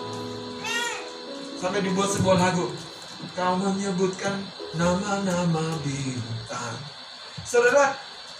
sampai 1.59 1.83
dibuat 1.83 2.07
sebuah 2.15 2.37
lagu, 2.39 2.71
kau 3.35 3.53
menyebutkan 3.59 4.39
nama-nama 4.71 5.75
bintang. 5.83 6.79
Saudara, 7.43 7.91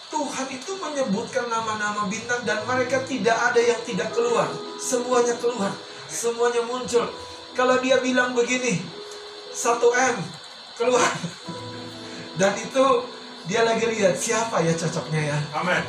Tuhan 0.08 0.48
itu 0.48 0.72
menyebutkan 0.80 1.52
nama-nama 1.52 2.08
bintang 2.08 2.40
dan 2.48 2.64
mereka 2.64 3.04
tidak 3.04 3.36
ada 3.36 3.60
yang 3.60 3.82
tidak 3.84 4.16
keluar. 4.16 4.48
Semuanya 4.80 5.36
keluar, 5.44 5.76
semuanya 6.08 6.64
muncul. 6.64 7.04
Kalau 7.56 7.80
dia 7.80 7.98
bilang 8.04 8.36
begini, 8.36 8.84
1M 9.56 10.16
keluar. 10.76 11.08
Dan 12.36 12.52
itu 12.60 12.86
dia 13.48 13.64
lagi 13.64 13.88
lihat 13.88 14.20
siapa 14.20 14.60
ya 14.60 14.76
cocoknya 14.76 15.22
ya. 15.32 15.38
Amin. 15.56 15.80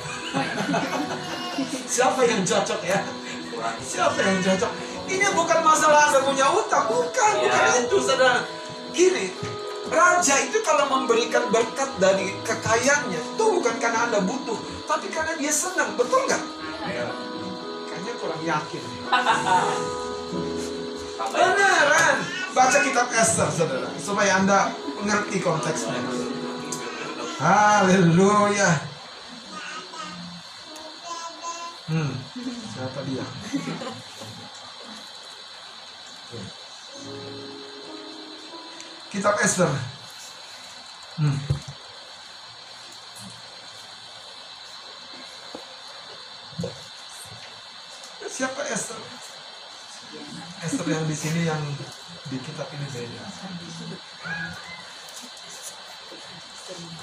Siapa 1.90 2.22
yang 2.22 2.46
cocok 2.46 2.80
ya? 2.86 3.02
Siapa 3.82 4.18
yang 4.22 4.38
cocok? 4.46 4.70
Ini 5.10 5.26
bukan 5.34 5.58
masalah 5.66 6.10
Anda 6.10 6.22
punya 6.22 6.46
utang, 6.54 6.86
bukan, 6.86 7.32
bukan 7.42 7.62
Ya. 7.66 7.82
itu, 7.82 7.96
saudara. 7.98 8.46
Gini, 8.94 9.34
raja 9.90 10.34
itu 10.46 10.58
kalau 10.62 10.86
memberikan 10.86 11.50
berkat 11.50 11.90
dari 11.98 12.30
kekayaannya, 12.46 13.20
itu 13.34 13.44
bukan 13.58 13.74
karena 13.82 14.06
Anda 14.06 14.22
butuh, 14.22 14.58
tapi 14.86 15.10
karena 15.10 15.34
dia 15.38 15.50
senang, 15.50 15.94
betul 15.98 16.26
nggak? 16.26 16.42
Ya. 16.90 17.06
Kayaknya 17.90 18.12
kurang 18.22 18.42
yakin. 18.46 18.82
Beneran. 21.32 22.16
Baca 22.56 22.78
kitab 22.80 23.08
Esther, 23.12 23.48
saudara, 23.52 23.88
supaya 24.00 24.40
Anda 24.40 24.72
mengerti 25.00 25.44
konteksnya. 25.44 25.92
Haleluya. 27.36 28.70
Hmm, 31.86 32.12
siapa 32.72 32.98
dia? 33.06 33.22
Kitab 39.12 39.36
Esther. 39.38 39.70
Hmm. 41.20 41.36
Esther 51.26 51.42
yang 51.42 51.62
di 52.30 52.38
kitab 52.38 52.70
ini 52.70 52.86
beda. 52.86 53.22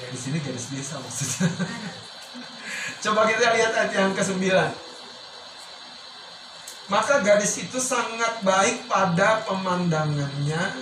Ya 0.00 0.08
di 0.08 0.16
sini 0.16 0.40
garis 0.40 0.72
desa 0.72 0.96
maksudnya. 0.96 1.52
Coba 3.04 3.28
kita 3.28 3.52
lihat 3.52 3.72
ayat 3.76 3.92
yang 3.92 4.16
ke-9. 4.16 4.48
Maka 6.88 7.20
gadis 7.20 7.60
itu 7.60 7.76
sangat 7.80 8.40
baik 8.44 8.88
pada 8.88 9.44
pemandangannya 9.44 10.72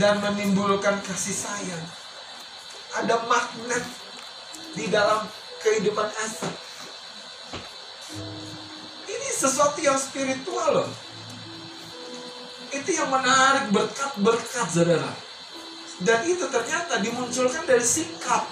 dan 0.00 0.20
menimbulkan 0.24 0.96
kasih 1.04 1.36
sayang. 1.36 1.86
Ada 3.04 3.20
magnet 3.28 3.84
di 4.76 4.88
dalam 4.88 5.28
kehidupan 5.60 6.08
Esther. 6.24 6.52
Ini 9.08 9.28
sesuatu 9.32 9.80
yang 9.80 9.96
spiritual 9.96 10.84
loh. 10.84 11.11
Itu 12.72 12.90
yang 12.96 13.12
menarik 13.12 13.68
berkat-berkat 13.68 14.66
saudara. 14.72 15.12
Dan 16.00 16.18
itu 16.24 16.48
ternyata 16.48 16.98
dimunculkan 17.04 17.68
dari 17.68 17.84
sikap. 17.84 18.48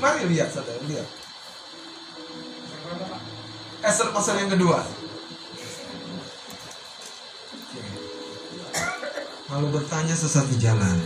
Mari 0.00 0.24
lihat 0.32 0.48
saudara, 0.50 0.80
lihat. 0.88 1.08
Esther 3.80 4.08
pasal 4.12 4.40
yang 4.40 4.50
kedua. 4.52 4.80
Kalau 9.50 9.68
bertanya 9.68 10.14
sesat 10.16 10.46
di 10.48 10.56
jalan. 10.62 10.96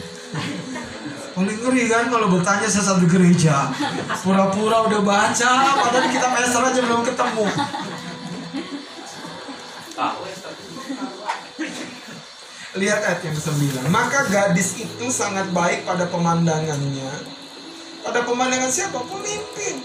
Paling 1.34 1.58
ngeri 1.66 1.90
kan 1.90 2.14
kalau 2.14 2.30
bertanya 2.30 2.70
sesat 2.70 3.02
di 3.02 3.08
gereja. 3.10 3.74
Pura-pura 4.22 4.86
udah 4.86 5.02
baca, 5.02 5.52
padahal 5.82 6.06
kita 6.14 6.26
Esther 6.30 6.62
aja 6.62 6.80
belum 6.82 7.02
ketemu. 7.02 7.46
Lihat 12.74 13.00
ayat 13.06 13.20
yang 13.22 13.34
ke-9. 13.38 13.86
Maka 13.86 14.26
gadis 14.26 14.74
itu 14.82 15.06
sangat 15.06 15.46
baik 15.54 15.86
pada 15.86 16.10
pemandangannya. 16.10 17.10
Pada 18.02 18.26
pemandangan 18.26 18.66
siapa? 18.66 18.98
Pemimpin. 18.98 19.78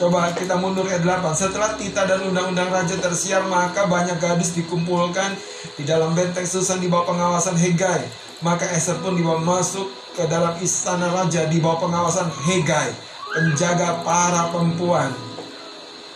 Coba 0.00 0.32
kita 0.32 0.56
mundur 0.56 0.88
ayat 0.88 1.04
8. 1.04 1.36
Setelah 1.36 1.76
Tita 1.76 2.08
dan 2.08 2.24
undang-undang 2.24 2.72
raja 2.72 2.96
tersiar, 2.96 3.44
maka 3.44 3.84
banyak 3.84 4.16
gadis 4.18 4.56
dikumpulkan 4.56 5.36
di 5.76 5.84
dalam 5.84 6.16
benteng 6.16 6.48
Susan 6.48 6.80
di 6.80 6.88
bawah 6.88 7.12
pengawasan 7.12 7.60
Hegai. 7.60 8.08
Maka 8.40 8.66
Esther 8.72 8.98
pun 8.98 9.14
dibawa 9.14 9.38
masuk 9.38 9.86
ke 10.16 10.24
dalam 10.26 10.56
istana 10.64 11.12
raja 11.12 11.44
di 11.46 11.60
bawah 11.60 11.86
pengawasan 11.86 12.32
Hegai, 12.48 12.90
penjaga 13.36 14.00
para 14.00 14.48
perempuan. 14.48 15.12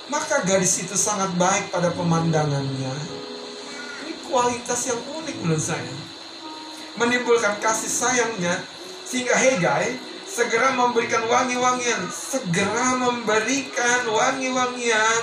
Maka 0.09 0.40
gadis 0.42 0.83
itu 0.83 0.97
sangat 0.97 1.37
baik 1.37 1.68
pada 1.68 1.92
pemandangannya. 1.92 2.95
Ini 4.02 4.12
kualitas 4.26 4.88
yang 4.90 4.99
unik 5.26 5.37
menurut. 5.42 5.99
Menimbulkan 6.97 7.59
kasih 7.59 7.90
sayangnya 7.90 8.62
sehingga 9.02 9.35
Hegai 9.35 9.99
segera 10.23 10.73
memberikan 10.78 11.26
wangi-wangian, 11.26 12.06
segera 12.09 12.95
memberikan 12.97 14.06
wangi-wangian, 14.06 15.23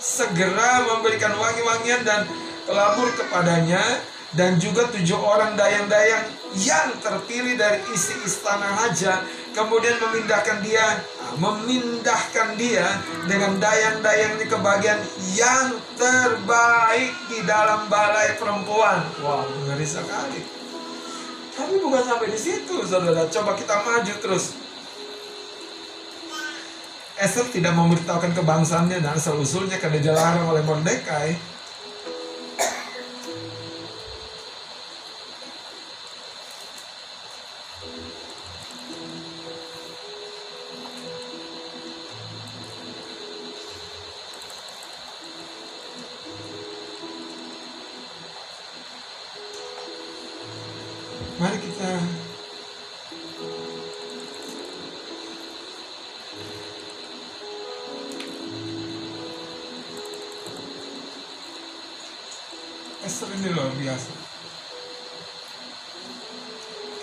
segera 0.00 0.88
memberikan 0.88 1.36
wangi-wangian 1.36 2.02
dan 2.08 2.24
pelabur 2.64 3.12
kepadanya 3.14 3.84
dan 4.32 4.56
juga 4.60 4.88
tujuh 4.92 5.16
orang 5.16 5.56
dayang-dayang 5.56 6.24
yang 6.60 6.88
terpilih 7.00 7.56
dari 7.56 7.80
isi 7.92 8.16
istana 8.24 8.76
raja 8.84 9.24
kemudian 9.58 9.98
memindahkan 9.98 10.62
dia 10.62 11.02
memindahkan 11.38 12.56
dia 12.56 12.86
dengan 13.26 13.58
dayang-dayangnya 13.58 14.46
ke 14.46 14.58
bagian 14.58 14.98
yang 15.34 15.76
terbaik 15.98 17.12
di 17.26 17.42
dalam 17.44 17.90
balai 17.90 18.38
perempuan. 18.38 19.02
Wow 19.20 19.44
ngeri 19.66 19.86
sekali. 19.86 20.40
Tapi 21.58 21.74
bukan 21.82 22.02
sampai 22.06 22.30
di 22.30 22.38
situ 22.38 22.86
saudara. 22.86 23.26
Coba 23.26 23.58
kita 23.58 23.82
maju 23.82 24.14
terus. 24.22 24.54
Esther 27.18 27.50
tidak 27.50 27.74
memberitahukan 27.74 28.30
kebangsaannya 28.30 29.02
dan 29.02 29.18
asal 29.18 29.42
usulnya 29.42 29.82
karena 29.82 29.98
dilarang 29.98 30.54
oleh 30.54 30.62
Mordekai 30.62 31.57
Mari 51.38 51.54
kita 51.62 51.90
Esther 63.06 63.30
ini 63.38 63.54
luar 63.54 63.70
biasa. 63.78 64.12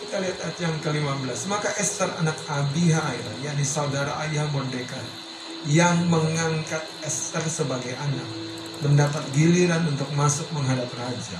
Kita 0.04 0.16
lihat 0.20 0.38
ayat 0.44 0.58
yang 0.60 0.76
ke-15. 0.84 1.40
Maka 1.48 1.72
Esther 1.80 2.12
anak 2.20 2.36
Abihail, 2.52 3.40
yakni 3.40 3.64
saudara 3.64 4.20
ayah 4.28 4.52
Mordekai, 4.52 5.08
yang 5.72 6.12
mengangkat 6.12 6.84
Esther 7.08 7.48
sebagai 7.48 7.96
anak, 7.96 8.28
mendapat 8.84 9.24
giliran 9.32 9.88
untuk 9.88 10.12
masuk 10.12 10.52
menghadap 10.52 10.92
raja. 11.00 11.40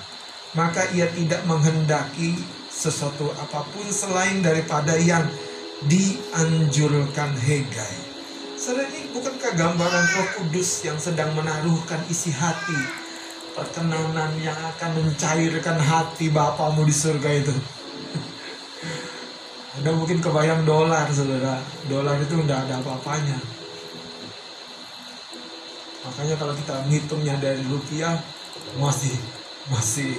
Maka 0.56 0.88
ia 0.96 1.12
tidak 1.12 1.44
menghendaki 1.44 2.40
sesuatu 2.76 3.32
apa 3.40 3.64
pun 3.72 3.88
selain 3.88 4.44
daripada 4.44 5.00
yang 5.00 5.24
dianjurkan 5.88 7.32
Hegai. 7.40 7.96
Saudara 8.60 8.92
ini 8.92 9.08
bukankah 9.16 9.56
gambaran 9.56 10.06
Roh 10.16 10.30
Kudus 10.40 10.84
yang 10.84 11.00
sedang 11.00 11.32
menaruhkan 11.36 12.00
isi 12.12 12.32
hati 12.36 12.76
perkenanan 13.56 14.36
yang 14.44 14.56
akan 14.76 14.92
mencairkan 15.00 15.80
hati 15.80 16.28
Bapamu 16.32 16.84
di 16.84 16.96
surga 16.96 17.30
itu? 17.36 17.52
Ada 19.80 19.92
mungkin 19.92 20.24
kebayang 20.24 20.68
dolar, 20.68 21.08
saudara. 21.12 21.60
Dolar 21.92 22.16
itu 22.24 22.40
udah 22.40 22.64
ada 22.64 22.80
apa-apanya. 22.80 23.36
Makanya 26.08 26.36
kalau 26.40 26.56
kita 26.56 26.76
ngitungnya 26.88 27.36
dari 27.44 27.60
rupiah 27.68 28.16
masih 28.80 29.12
masih 29.68 30.16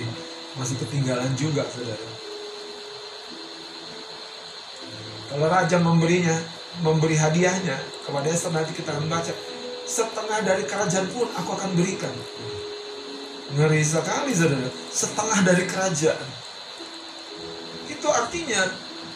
masih 0.60 0.76
ketinggalan 0.84 1.32
juga, 1.40 1.64
saudara. 1.72 2.05
Kalau 5.26 5.46
raja 5.50 5.76
memberinya, 5.82 6.36
memberi 6.84 7.16
hadiahnya 7.16 7.76
kepada 8.04 8.26
Esther 8.30 8.52
nanti 8.52 8.72
kita 8.76 8.92
akan 8.94 9.08
baca 9.08 9.32
setengah 9.86 10.38
dari 10.44 10.62
kerajaan 10.66 11.06
pun 11.10 11.26
aku 11.34 11.50
akan 11.56 11.70
berikan. 11.78 12.12
Ngeri 13.56 13.80
sekali 13.86 14.34
saudara, 14.34 14.70
setengah 14.90 15.38
dari 15.46 15.64
kerajaan. 15.64 16.28
Itu 17.86 18.08
artinya 18.10 18.66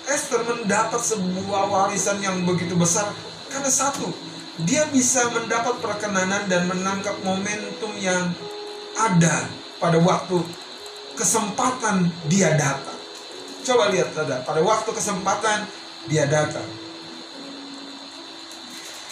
Esther 0.06 0.46
mendapat 0.46 1.02
sebuah 1.02 1.66
warisan 1.68 2.22
yang 2.22 2.42
begitu 2.46 2.74
besar 2.78 3.10
karena 3.50 3.70
satu, 3.70 4.06
dia 4.62 4.86
bisa 4.94 5.26
mendapat 5.34 5.82
perkenanan 5.82 6.46
dan 6.46 6.70
menangkap 6.70 7.18
momentum 7.26 7.90
yang 7.98 8.30
ada 8.94 9.50
pada 9.82 9.98
waktu 9.98 10.38
kesempatan 11.18 12.14
dia 12.30 12.54
datang. 12.54 12.98
Coba 13.66 13.90
lihat 13.92 14.14
saudara, 14.14 14.40
pada 14.46 14.62
waktu 14.62 14.90
kesempatan 14.94 15.66
dia 16.08 16.24
datang. 16.24 16.64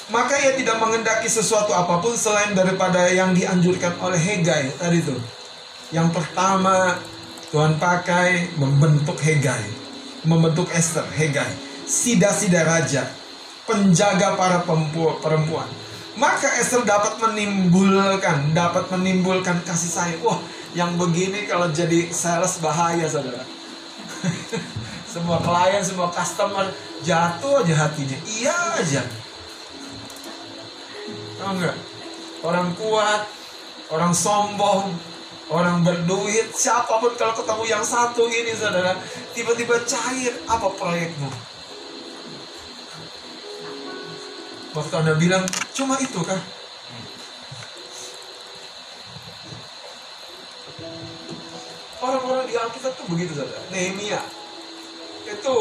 Maka 0.09 0.41
ia 0.41 0.57
tidak 0.57 0.81
mengendaki 0.81 1.29
sesuatu 1.29 1.77
apa 1.77 2.01
pun 2.01 2.17
selain 2.17 2.57
daripada 2.57 3.13
yang 3.13 3.37
dianjurkan 3.37 3.93
oleh 4.01 4.17
Hegai 4.17 4.73
tadi 4.81 5.05
itu. 5.05 5.13
Yang 5.93 6.17
pertama 6.17 6.97
Tuhan 7.53 7.77
pakai 7.77 8.57
membentuk 8.57 9.21
Hegai, 9.21 9.69
membentuk 10.25 10.73
Esther, 10.73 11.05
Hegai, 11.13 11.53
sida-sida 11.85 12.65
raja, 12.65 13.05
penjaga 13.69 14.33
para 14.37 14.65
perempuan. 15.21 15.69
Maka 16.17 16.57
Esther 16.57 16.89
dapat 16.89 17.21
menimbulkan, 17.21 18.57
dapat 18.57 18.89
menimbulkan 18.89 19.61
kasih 19.65 19.93
sayang. 19.93 20.21
Wah, 20.25 20.41
yang 20.73 20.97
begini 20.97 21.45
kalau 21.45 21.69
jadi 21.69 22.09
sales 22.09 22.61
bahaya, 22.65 23.05
saudara. 23.05 23.45
semua 25.19 25.43
klien, 25.43 25.83
semua 25.83 26.09
customer 26.15 26.71
jatuh 27.03 27.67
aja 27.67 27.75
hatinya. 27.75 28.19
Iya 28.23 28.55
aja. 28.79 29.03
Tahu 31.43 31.53
nggak? 31.59 31.77
Orang 32.47 32.71
kuat, 32.79 33.27
orang 33.91 34.15
sombong, 34.15 34.95
orang 35.51 35.83
berduit, 35.83 36.55
siapa 36.55 37.03
pun 37.03 37.11
kalau 37.19 37.35
ketemu 37.35 37.65
yang 37.67 37.83
satu 37.83 38.31
ini 38.31 38.55
saudara, 38.55 38.95
tiba-tiba 39.35 39.83
cair 39.83 40.39
apa 40.47 40.71
proyekmu? 40.71 41.31
Waktu 44.79 44.95
anda 45.03 45.19
bilang 45.19 45.43
cuma 45.75 45.99
itu 45.99 46.23
kah? 46.23 46.39
Orang-orang 51.99 52.47
Alkitab 52.47 52.95
tuh 52.95 53.07
begitu 53.11 53.35
saudara. 53.35 53.59
Nehemia 53.75 54.38
itu 55.29 55.57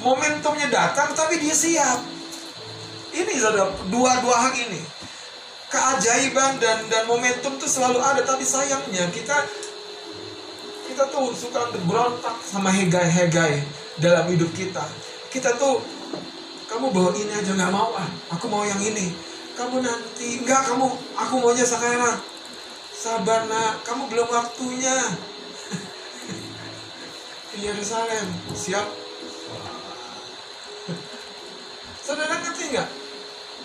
momentumnya 0.00 0.70
datang 0.70 1.12
tapi 1.12 1.42
dia 1.42 1.54
siap. 1.54 2.00
Ini 3.10 3.32
saudara 3.42 3.74
dua-dua 3.90 4.36
hal 4.48 4.54
ini 4.54 4.80
keajaiban 5.70 6.58
dan 6.58 6.82
dan 6.90 7.06
momentum 7.06 7.54
tuh 7.58 7.70
selalu 7.70 8.02
ada 8.02 8.26
tapi 8.26 8.42
sayangnya 8.42 9.06
kita 9.14 9.38
kita 10.90 11.06
tuh 11.14 11.30
suka 11.30 11.70
berontak 11.86 12.34
sama 12.42 12.74
hegai-hegai 12.74 13.62
dalam 14.02 14.26
hidup 14.26 14.50
kita. 14.50 14.82
Kita 15.30 15.54
tuh 15.54 15.78
kamu 16.66 16.90
bawa 16.90 17.14
ini 17.14 17.30
aja 17.30 17.54
nggak 17.54 17.70
mau 17.70 17.94
ah, 17.94 18.10
aku 18.34 18.50
mau 18.50 18.66
yang 18.66 18.82
ini. 18.82 19.14
Kamu 19.54 19.82
nanti 19.84 20.40
enggak 20.40 20.72
kamu, 20.72 20.88
aku 21.20 21.34
maunya 21.36 21.66
sekarang. 21.68 22.16
Sabar 22.96 23.44
nak, 23.44 23.84
kamu 23.84 24.08
belum 24.08 24.28
waktunya. 24.32 24.96
Di 27.50 27.66
Yerusalem, 27.66 28.26
siap? 28.54 28.86
Saudara 31.98 32.38
ngerti 32.38 32.70
nggak? 32.70 32.88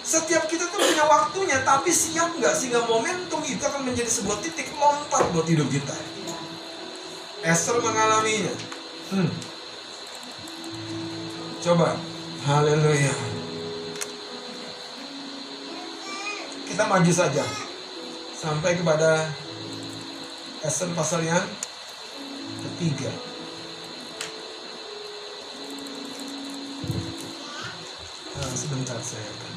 Setiap 0.02 0.50
kita 0.50 0.65
tuh 0.74 0.82
punya 0.82 1.06
waktunya, 1.06 1.62
tapi 1.62 1.93
siap 1.93 2.34
nggak 2.34 2.54
sehingga 2.58 2.82
momentum 2.89 3.45
itu 3.45 3.62
akan 3.62 3.86
menjadi 3.86 4.10
sebuah 4.10 4.41
titik 4.41 4.74
lompat 4.74 5.30
buat 5.34 5.45
hidup 5.45 5.69
kita. 5.69 5.93
Esther 7.45 7.78
mengalaminya. 7.78 8.54
Hmm. 9.13 9.30
Coba, 11.62 11.93
haleluya. 12.50 13.13
Kita 16.65 16.84
maju 16.89 17.12
saja 17.13 17.45
sampai 18.34 18.82
kepada 18.82 19.30
Esther 20.65 20.89
pasal 20.98 21.21
yang 21.21 21.45
ketiga. 22.65 23.13
Sebentar 28.56 28.98
saya 29.04 29.28
akan. 29.28 29.54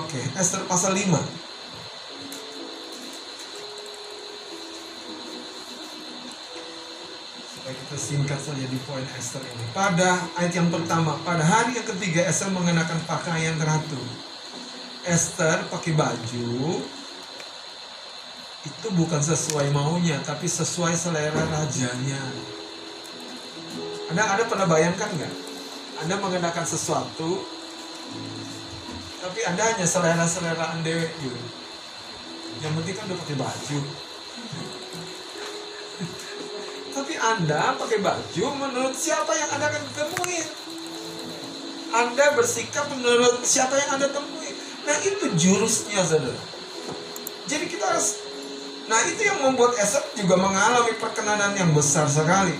Oke, 0.00 0.18
Esther 0.34 0.66
pasal 0.66 0.96
5. 0.96 1.06
Supaya 7.46 7.74
kita 7.78 7.96
singkat 8.00 8.40
saja 8.42 8.64
di 8.66 8.78
poin 8.82 9.06
Esther 9.14 9.44
ini. 9.44 9.64
Pada 9.70 10.26
ayat 10.34 10.52
yang 10.56 10.72
pertama, 10.72 11.14
pada 11.22 11.46
hari 11.46 11.78
yang 11.78 11.86
ketiga 11.94 12.26
Esther 12.26 12.50
mengenakan 12.50 12.98
pakaian 13.06 13.54
ratu. 13.62 14.00
Esther 15.04 15.68
pakai 15.68 15.92
baju 15.92 16.80
itu 18.64 18.88
bukan 18.96 19.20
sesuai 19.20 19.68
maunya, 19.76 20.16
tapi 20.24 20.48
sesuai 20.48 20.96
selera 20.96 21.44
rajanya. 21.52 22.24
Anda 24.08 24.24
ada 24.24 24.42
pernah 24.48 24.64
bayangkan 24.64 25.12
nggak? 25.12 25.53
Anda 26.02 26.14
mengenakan 26.18 26.66
sesuatu, 26.66 27.46
tapi 29.22 29.40
Anda 29.46 29.62
hanya 29.74 29.86
selera-selera 29.86 30.74
Anda 30.74 31.06
gitu. 31.22 31.38
Yang 32.62 32.72
penting 32.80 32.94
kan 32.96 33.04
udah 33.10 33.18
pakai 33.22 33.36
baju. 33.38 33.78
tapi 36.94 37.18
Anda 37.18 37.74
pakai 37.74 37.98
baju 37.98 38.44
menurut 38.54 38.94
siapa 38.94 39.34
yang 39.34 39.50
Anda 39.58 39.66
akan 39.66 39.84
temuin. 39.98 40.48
Anda 41.94 42.26
bersikap 42.38 42.86
menurut 42.94 43.42
siapa 43.42 43.74
yang 43.74 43.98
Anda 43.98 44.14
temuin. 44.14 44.54
Nah 44.86 44.96
itu 45.02 45.24
jurusnya 45.34 46.06
saudara. 46.06 46.38
Jadi 47.50 47.64
kita 47.66 47.84
harus 47.90 48.24
Nah 48.84 49.00
itu 49.08 49.24
yang 49.24 49.40
membuat 49.40 49.80
Esep 49.80 50.12
juga 50.12 50.36
mengalami 50.36 50.92
perkenanan 51.00 51.56
yang 51.56 51.72
besar 51.72 52.04
sekali. 52.04 52.52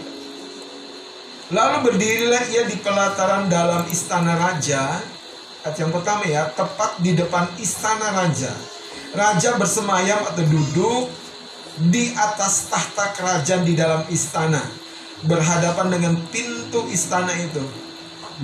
Lalu 1.52 1.92
berdirilah 1.92 2.44
ia 2.48 2.64
di 2.64 2.80
pelataran 2.80 3.52
dalam 3.52 3.84
istana 3.92 4.32
raja. 4.32 4.96
Ayat 5.60 5.76
yang 5.76 5.92
pertama 5.92 6.24
ya, 6.24 6.48
tepat 6.48 6.96
di 7.04 7.12
depan 7.12 7.44
istana 7.60 8.16
raja. 8.16 8.52
Raja 9.12 9.60
bersemayam 9.60 10.24
atau 10.24 10.44
duduk 10.44 11.12
di 11.92 12.16
atas 12.16 12.72
tahta 12.72 13.12
kerajaan 13.12 13.64
di 13.64 13.76
dalam 13.76 14.08
istana. 14.08 14.60
Berhadapan 15.24 15.92
dengan 15.92 16.14
pintu 16.32 16.88
istana 16.88 17.32
itu. 17.36 17.60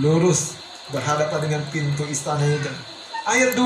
Lurus 0.00 0.60
berhadapan 0.92 1.40
dengan 1.40 1.62
pintu 1.72 2.04
istana 2.04 2.44
itu. 2.44 2.72
Ayat 3.24 3.56
2. 3.56 3.64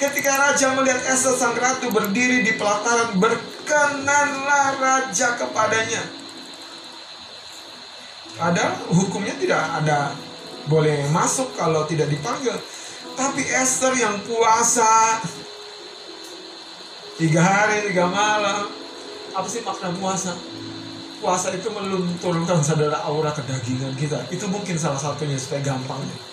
Ketika 0.00 0.32
raja 0.32 0.72
melihat 0.76 1.00
Esther 1.12 1.36
sang 1.36 1.52
ratu 1.56 1.92
berdiri 1.92 2.40
di 2.40 2.56
pelataran, 2.56 3.16
berkenanlah 3.20 4.80
raja 4.80 5.36
kepadanya. 5.36 6.00
Padahal 8.40 8.72
hukumnya 8.88 9.36
tidak 9.36 9.60
ada 9.60 10.16
boleh 10.64 11.04
masuk 11.12 11.52
kalau 11.60 11.84
tidak 11.84 12.08
dipanggil. 12.08 12.56
Tapi 13.12 13.44
Esther 13.44 13.92
yang 14.00 14.16
puasa 14.24 15.20
tiga 17.20 17.44
hari 17.44 17.92
tiga 17.92 18.08
malam, 18.08 18.72
apa 19.36 19.44
sih 19.44 19.60
makna 19.60 19.92
puasa? 19.92 20.32
Puasa 21.20 21.52
itu 21.52 21.68
melunturkan 21.68 22.64
saudara 22.64 23.04
aura 23.04 23.28
kedagingan 23.36 23.92
kita. 23.92 24.24
Itu 24.32 24.48
mungkin 24.48 24.80
salah 24.80 24.96
satunya 24.96 25.36
supaya 25.36 25.60
gampangnya 25.60 26.30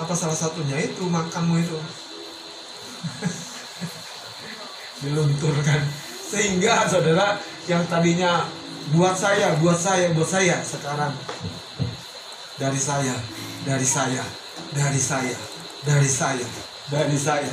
apa 0.00 0.16
salah 0.16 0.32
satunya 0.32 0.80
itu 0.80 1.04
makanmu 1.04 1.60
itu 1.60 1.76
dilunturkan 5.04 5.84
sehingga 6.24 6.88
saudara 6.88 7.36
yang 7.68 7.84
tadinya 7.84 8.48
buat 8.90 9.14
saya 9.14 9.54
buat 9.62 9.78
saya 9.78 10.10
buat 10.14 10.26
saya 10.26 10.58
sekarang. 10.66 11.14
Dari 12.58 12.80
saya 12.80 13.14
dari 13.64 13.86
saya 13.86 14.24
dari 14.74 15.00
saya 15.00 15.36
dari 15.86 16.10
saya 16.10 16.46
dari 16.90 17.18
saya. 17.18 17.52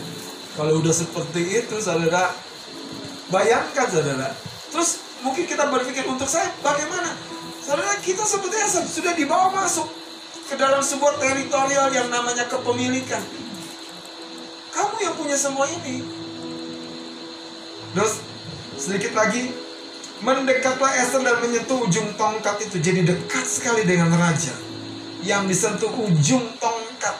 Kalau 0.57 0.81
udah 0.81 0.93
seperti 0.93 1.61
itu 1.61 1.75
saudara 1.77 2.33
bayangkan 3.29 3.87
saudara. 3.87 4.33
Terus 4.73 4.99
mungkin 5.21 5.45
kita 5.45 5.69
berpikir 5.69 6.09
untuk 6.09 6.25
saya 6.25 6.49
bagaimana? 6.65 7.13
Saudara 7.61 7.93
kita 8.01 8.25
sebetulnya 8.25 8.67
sudah 8.67 9.13
dibawa 9.13 9.53
masuk 9.53 9.85
ke 10.47 10.55
dalam 10.55 10.81
sebuah 10.81 11.19
teritorial 11.21 11.91
yang 11.93 12.07
namanya 12.09 12.47
kepemilikan. 12.49 13.21
Kamu 14.73 14.95
yang 15.03 15.15
punya 15.19 15.37
semua 15.37 15.69
ini. 15.69 16.01
Terus 17.93 18.21
sedikit 18.77 19.13
lagi 19.17 19.66
mendekatlah 20.21 20.91
Esther 20.97 21.21
dan 21.21 21.37
menyentuh 21.41 21.77
ujung 21.85 22.17
tongkat 22.17 22.57
itu 22.65 22.81
jadi 22.81 23.05
dekat 23.05 23.45
sekali 23.45 23.85
dengan 23.85 24.09
raja 24.17 24.53
yang 25.21 25.45
disentuh 25.45 25.89
ujung 25.93 26.45
tongkat. 26.57 27.15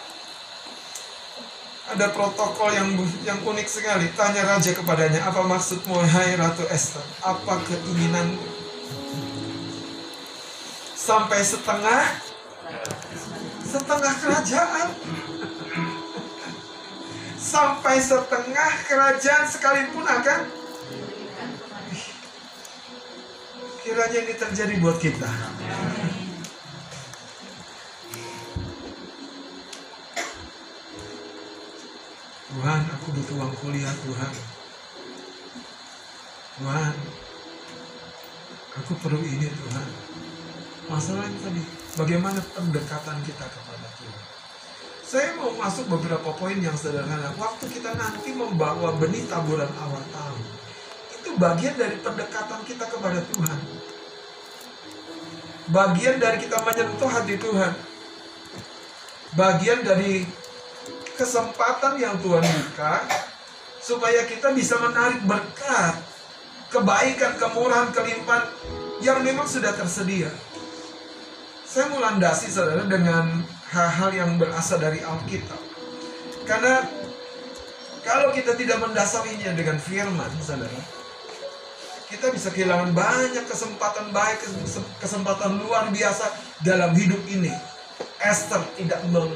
Ada 1.88 2.12
protokol 2.12 2.76
yang 2.76 2.90
yang 3.24 3.40
unik 3.40 3.68
sekali. 3.70 4.12
Tanya 4.12 4.44
raja 4.44 4.76
kepadanya, 4.76 5.24
apa 5.24 5.40
maksudmu 5.40 5.96
hai 5.96 6.36
Ratu 6.36 6.68
Esther? 6.68 7.04
Apa 7.24 7.64
keinginanmu? 7.64 8.44
Sampai 10.98 11.40
setengah 11.40 12.04
setengah 13.64 14.14
kerajaan 14.20 14.88
sampai 17.38 17.96
setengah 18.04 18.72
kerajaan 18.92 19.46
sekalipun 19.48 20.04
akan 20.04 20.40
kiranya 23.88 24.20
ini 24.20 24.36
terjadi 24.36 24.74
buat 24.84 25.00
kita 25.00 25.32
Tuhan 32.52 32.82
aku 33.00 33.08
butuh 33.16 33.36
uang 33.40 33.54
kuliah 33.64 33.96
Tuhan 34.04 34.34
Tuhan 36.60 36.94
aku 38.76 38.92
perlu 39.00 39.24
ini 39.24 39.48
Tuhan 39.48 39.88
masalahnya 40.92 41.40
tadi 41.40 41.64
bagaimana 41.98 42.40
pendekatan 42.54 43.18
kita 43.26 43.46
kepada 43.50 43.88
Tuhan. 43.98 44.24
Saya 45.08 45.40
mau 45.40 45.56
masuk 45.56 45.88
beberapa 45.88 46.36
poin 46.36 46.60
yang 46.60 46.76
sederhana. 46.76 47.32
Waktu 47.40 47.66
kita 47.72 47.96
nanti 47.96 48.36
membawa 48.36 48.92
benih 49.00 49.24
taburan 49.26 49.72
awal 49.80 50.04
tahun, 50.12 50.44
itu 51.16 51.30
bagian 51.40 51.76
dari 51.80 51.96
pendekatan 52.04 52.62
kita 52.68 52.86
kepada 52.92 53.24
Tuhan. 53.24 53.77
Bagian 55.68 56.16
dari 56.18 56.38
kita 56.40 56.64
menyentuh 56.64 57.12
hati 57.12 57.36
Tuhan. 57.36 57.74
Bagian 59.36 59.84
dari 59.84 60.24
kesempatan 61.20 62.00
yang 62.00 62.16
Tuhan 62.24 62.42
buka 62.42 63.04
supaya 63.84 64.24
kita 64.24 64.56
bisa 64.56 64.80
menarik 64.80 65.22
berkat, 65.28 65.96
kebaikan, 66.72 67.36
kemurahan, 67.36 67.92
kelimpahan 67.92 68.48
yang 69.04 69.22
memang 69.22 69.46
sudah 69.46 69.76
tersedia 69.76 70.32
saya 71.68 71.92
mau 71.92 72.00
landasi 72.00 72.48
saudara 72.48 72.88
dengan 72.88 73.44
hal-hal 73.76 74.10
yang 74.16 74.32
berasal 74.40 74.80
dari 74.80 75.04
Alkitab. 75.04 75.60
Karena 76.48 76.80
kalau 78.08 78.32
kita 78.32 78.56
tidak 78.56 78.80
mendasarinya 78.80 79.52
dengan 79.52 79.76
firman, 79.76 80.32
saudara, 80.40 80.72
kita 82.08 82.32
bisa 82.32 82.50
kehilangan 82.52 82.96
banyak 82.96 83.44
kesempatan 83.46 84.16
baik, 84.16 84.40
kesempatan 85.04 85.60
luar 85.60 85.92
biasa 85.92 86.32
dalam 86.64 86.96
hidup 86.96 87.20
ini. 87.28 87.52
Esther 88.24 88.64
tidak 88.80 89.04
mem 89.12 89.30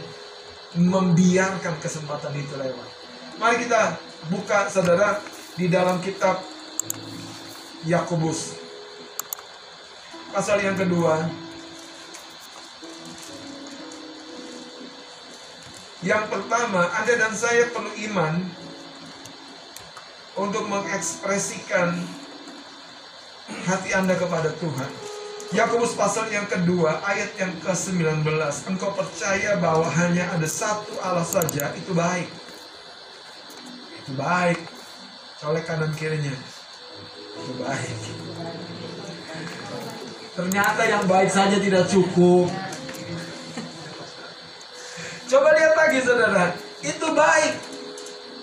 membiarkan 0.71 1.75
kesempatan 1.83 2.31
itu 2.39 2.55
lewat. 2.55 2.87
Mari 3.35 3.67
kita 3.67 3.99
buka 4.31 4.71
saudara 4.71 5.19
di 5.59 5.67
dalam 5.67 5.99
kitab 5.99 6.39
Yakobus 7.83 8.55
pasal 10.31 10.63
yang 10.63 10.79
kedua 10.79 11.27
yang 16.05 16.23
pertama 16.31 16.87
Anda 16.95 17.13
dan 17.19 17.33
saya 17.35 17.67
perlu 17.73 17.91
iman 18.09 18.47
untuk 20.39 20.63
mengekspresikan 20.71 21.99
hati 23.67 23.89
Anda 23.95 24.15
kepada 24.17 24.51
Tuhan. 24.57 25.11
Yakobus 25.51 25.99
pasal 25.99 26.31
yang 26.31 26.47
kedua 26.47 27.03
ayat 27.03 27.35
yang 27.35 27.51
ke-19 27.59 28.23
Engkau 28.71 28.95
percaya 28.95 29.59
bahwa 29.59 29.83
hanya 29.83 30.31
ada 30.31 30.47
satu 30.47 30.95
Allah 31.03 31.27
saja 31.27 31.75
itu 31.75 31.91
baik. 31.91 32.31
Itu 33.99 34.15
baik. 34.15 34.59
Colek 35.43 35.67
kanan 35.67 35.91
kirinya. 35.99 36.31
Itu 37.35 37.53
baik. 37.59 37.97
Ternyata 40.31 40.81
yang 40.87 41.03
baik 41.03 41.27
saja 41.27 41.59
tidak 41.59 41.83
cukup. 41.91 42.47
Coba 45.27 45.49
lihat 45.51 45.73
lagi 45.75 45.99
saudara. 45.99 46.55
Itu 46.79 47.11
baik. 47.11 47.53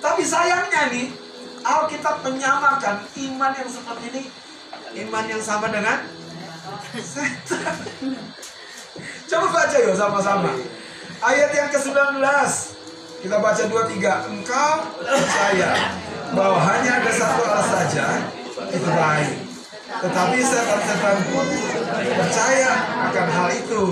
Tapi 0.04 0.22
sayangnya 0.28 0.92
nih 0.92 1.08
Alkitab 1.64 2.20
menyamakan 2.20 3.00
iman 3.16 3.52
yang 3.56 3.70
seperti 3.72 4.04
ini 4.12 4.22
Iman 4.96 5.24
yang 5.29 5.42
sama 5.42 5.68
dengan 5.68 6.09
setan. 6.96 7.77
Coba 9.29 9.46
baca 9.53 9.77
yuk 9.77 9.96
sama-sama. 9.96 10.51
Ayat 11.20 11.51
yang 11.53 11.68
ke-19. 11.68 12.22
Kita 13.18 13.37
baca 13.42 13.62
2 13.66 13.74
3. 13.98 14.31
Engkau 14.31 14.72
percaya 15.03 15.70
bahwa 16.33 16.59
hanya 16.62 17.03
ada 17.03 17.12
satu 17.12 17.40
Allah 17.44 17.66
saja 17.66 18.07
itu 18.70 18.88
baik. 18.88 19.33
Tetapi 19.88 20.38
setan-setan 20.44 21.18
pun 21.33 21.46
percaya 22.16 22.72
akan 23.11 23.27
hal 23.29 23.48
itu. 23.53 23.83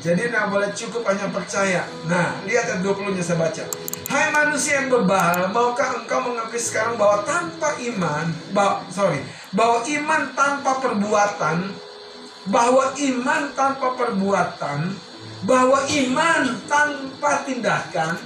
Jadi 0.00 0.32
tidak 0.32 0.48
boleh 0.48 0.70
cukup 0.72 1.02
hanya 1.12 1.28
percaya. 1.28 1.84
Nah, 2.08 2.40
lihat 2.48 2.72
ayat 2.72 2.80
20-nya 2.80 3.20
saya 3.20 3.36
baca. 3.36 3.64
Hai 4.10 4.26
manusia 4.34 4.82
yang 4.82 4.90
bebal, 4.90 5.54
maukah 5.54 6.02
engkau 6.02 6.18
mengakui 6.18 6.58
sekarang 6.58 6.98
bahwa 6.98 7.22
tanpa 7.22 7.78
iman, 7.78 8.26
bahwa, 8.50 8.82
sorry, 8.90 9.22
bahwa 9.54 9.86
iman 9.86 10.34
tanpa 10.34 10.82
perbuatan, 10.82 11.70
bahwa 12.50 12.90
iman 12.90 13.42
tanpa 13.54 13.94
perbuatan, 13.94 14.98
bahwa 15.46 15.78
iman 15.86 16.42
tanpa 16.66 17.46
tindakan, 17.46 18.18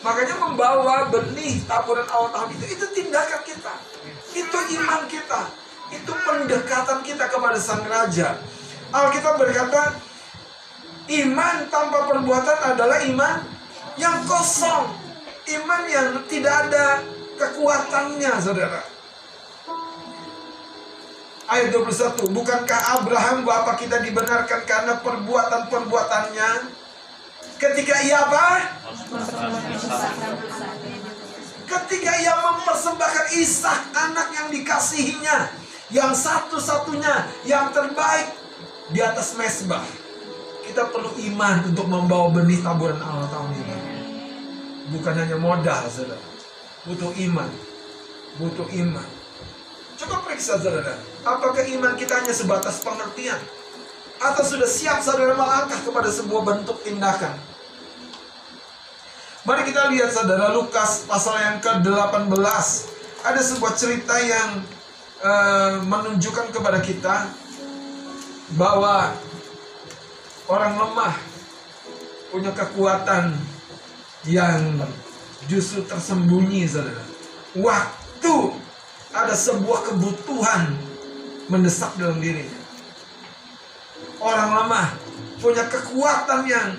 makanya 0.00 0.40
membawa 0.40 1.12
benih 1.12 1.68
taburan 1.68 2.08
awal 2.08 2.32
tahun 2.32 2.56
itu, 2.56 2.80
itu 2.80 2.86
tindakan 3.04 3.44
kita, 3.44 3.74
itu 4.32 4.58
iman 4.80 5.04
kita, 5.04 5.40
itu 6.00 6.12
pendekatan 6.16 7.04
kita 7.04 7.28
kepada 7.28 7.60
sang 7.60 7.84
raja. 7.84 8.40
Alkitab 8.88 9.36
berkata, 9.36 10.00
iman 11.12 11.56
tanpa 11.68 12.08
perbuatan 12.08 12.58
adalah 12.72 13.04
iman 13.04 13.60
yang 14.00 14.24
kosong, 14.24 14.99
iman 15.58 15.82
yang 15.90 16.08
tidak 16.30 16.54
ada 16.68 17.02
kekuatannya, 17.40 18.32
saudara. 18.38 18.82
Ayat 21.50 21.74
21 21.74 22.30
Bukankah 22.30 23.02
Abraham 23.02 23.42
bapak 23.42 23.82
kita 23.82 23.98
dibenarkan 23.98 24.62
karena 24.70 25.02
perbuatan-perbuatannya? 25.02 26.50
Ketika 27.58 27.94
ia 28.06 28.22
apa? 28.22 28.46
Ketika 31.66 32.12
ia 32.22 32.34
mempersembahkan 32.38 33.26
Ishak 33.34 33.80
anak 33.98 34.28
yang 34.30 34.48
dikasihinya 34.54 35.38
Yang 35.90 36.22
satu-satunya, 36.22 37.26
yang 37.42 37.74
terbaik 37.74 38.30
di 38.94 39.02
atas 39.02 39.34
mesbah. 39.34 39.82
Kita 40.62 40.86
perlu 40.86 41.18
iman 41.34 41.66
untuk 41.66 41.90
membawa 41.90 42.30
benih 42.30 42.62
taburan 42.62 43.02
Allah 43.02 43.26
tahun 43.26 43.50
ini 43.58 43.69
Bukan 44.90 45.14
hanya 45.14 45.38
modal 45.38 45.86
saudara. 45.86 46.18
Butuh 46.84 47.14
iman. 47.30 47.50
Butuh 48.42 48.66
iman. 48.66 49.08
Coba 50.00 50.24
periksa 50.24 50.56
saudara, 50.56 50.96
apakah 51.22 51.60
iman 51.60 51.92
kita 51.92 52.24
hanya 52.24 52.32
sebatas 52.32 52.80
pengertian? 52.80 53.36
Atau 54.16 54.44
sudah 54.44 54.64
siap 54.64 55.04
saudara 55.04 55.36
melangkah 55.36 55.76
kepada 55.80 56.08
sebuah 56.08 56.42
bentuk 56.44 56.80
tindakan? 56.80 57.36
Mari 59.44 59.72
kita 59.72 59.88
lihat 59.88 60.12
saudara 60.12 60.52
Lukas 60.52 61.08
pasal 61.08 61.40
yang 61.40 61.56
ke-18 61.64 62.28
Ada 63.24 63.40
sebuah 63.40 63.72
cerita 63.72 64.12
yang 64.20 64.60
uh, 65.24 65.80
menunjukkan 65.80 66.52
kepada 66.52 66.76
kita 66.84 67.24
Bahwa 68.60 69.16
orang 70.44 70.76
lemah 70.76 71.14
punya 72.28 72.52
kekuatan 72.52 73.32
yang 74.28 74.76
justru 75.48 75.80
tersembunyi 75.88 76.68
saudara 76.68 77.00
Waktu 77.56 78.34
ada 79.10 79.34
sebuah 79.34 79.90
kebutuhan 79.90 80.70
mendesak 81.50 81.98
dalam 81.98 82.22
dirinya. 82.22 82.62
Orang 84.22 84.54
lemah 84.54 84.94
punya 85.42 85.66
kekuatan 85.66 86.46
yang 86.46 86.78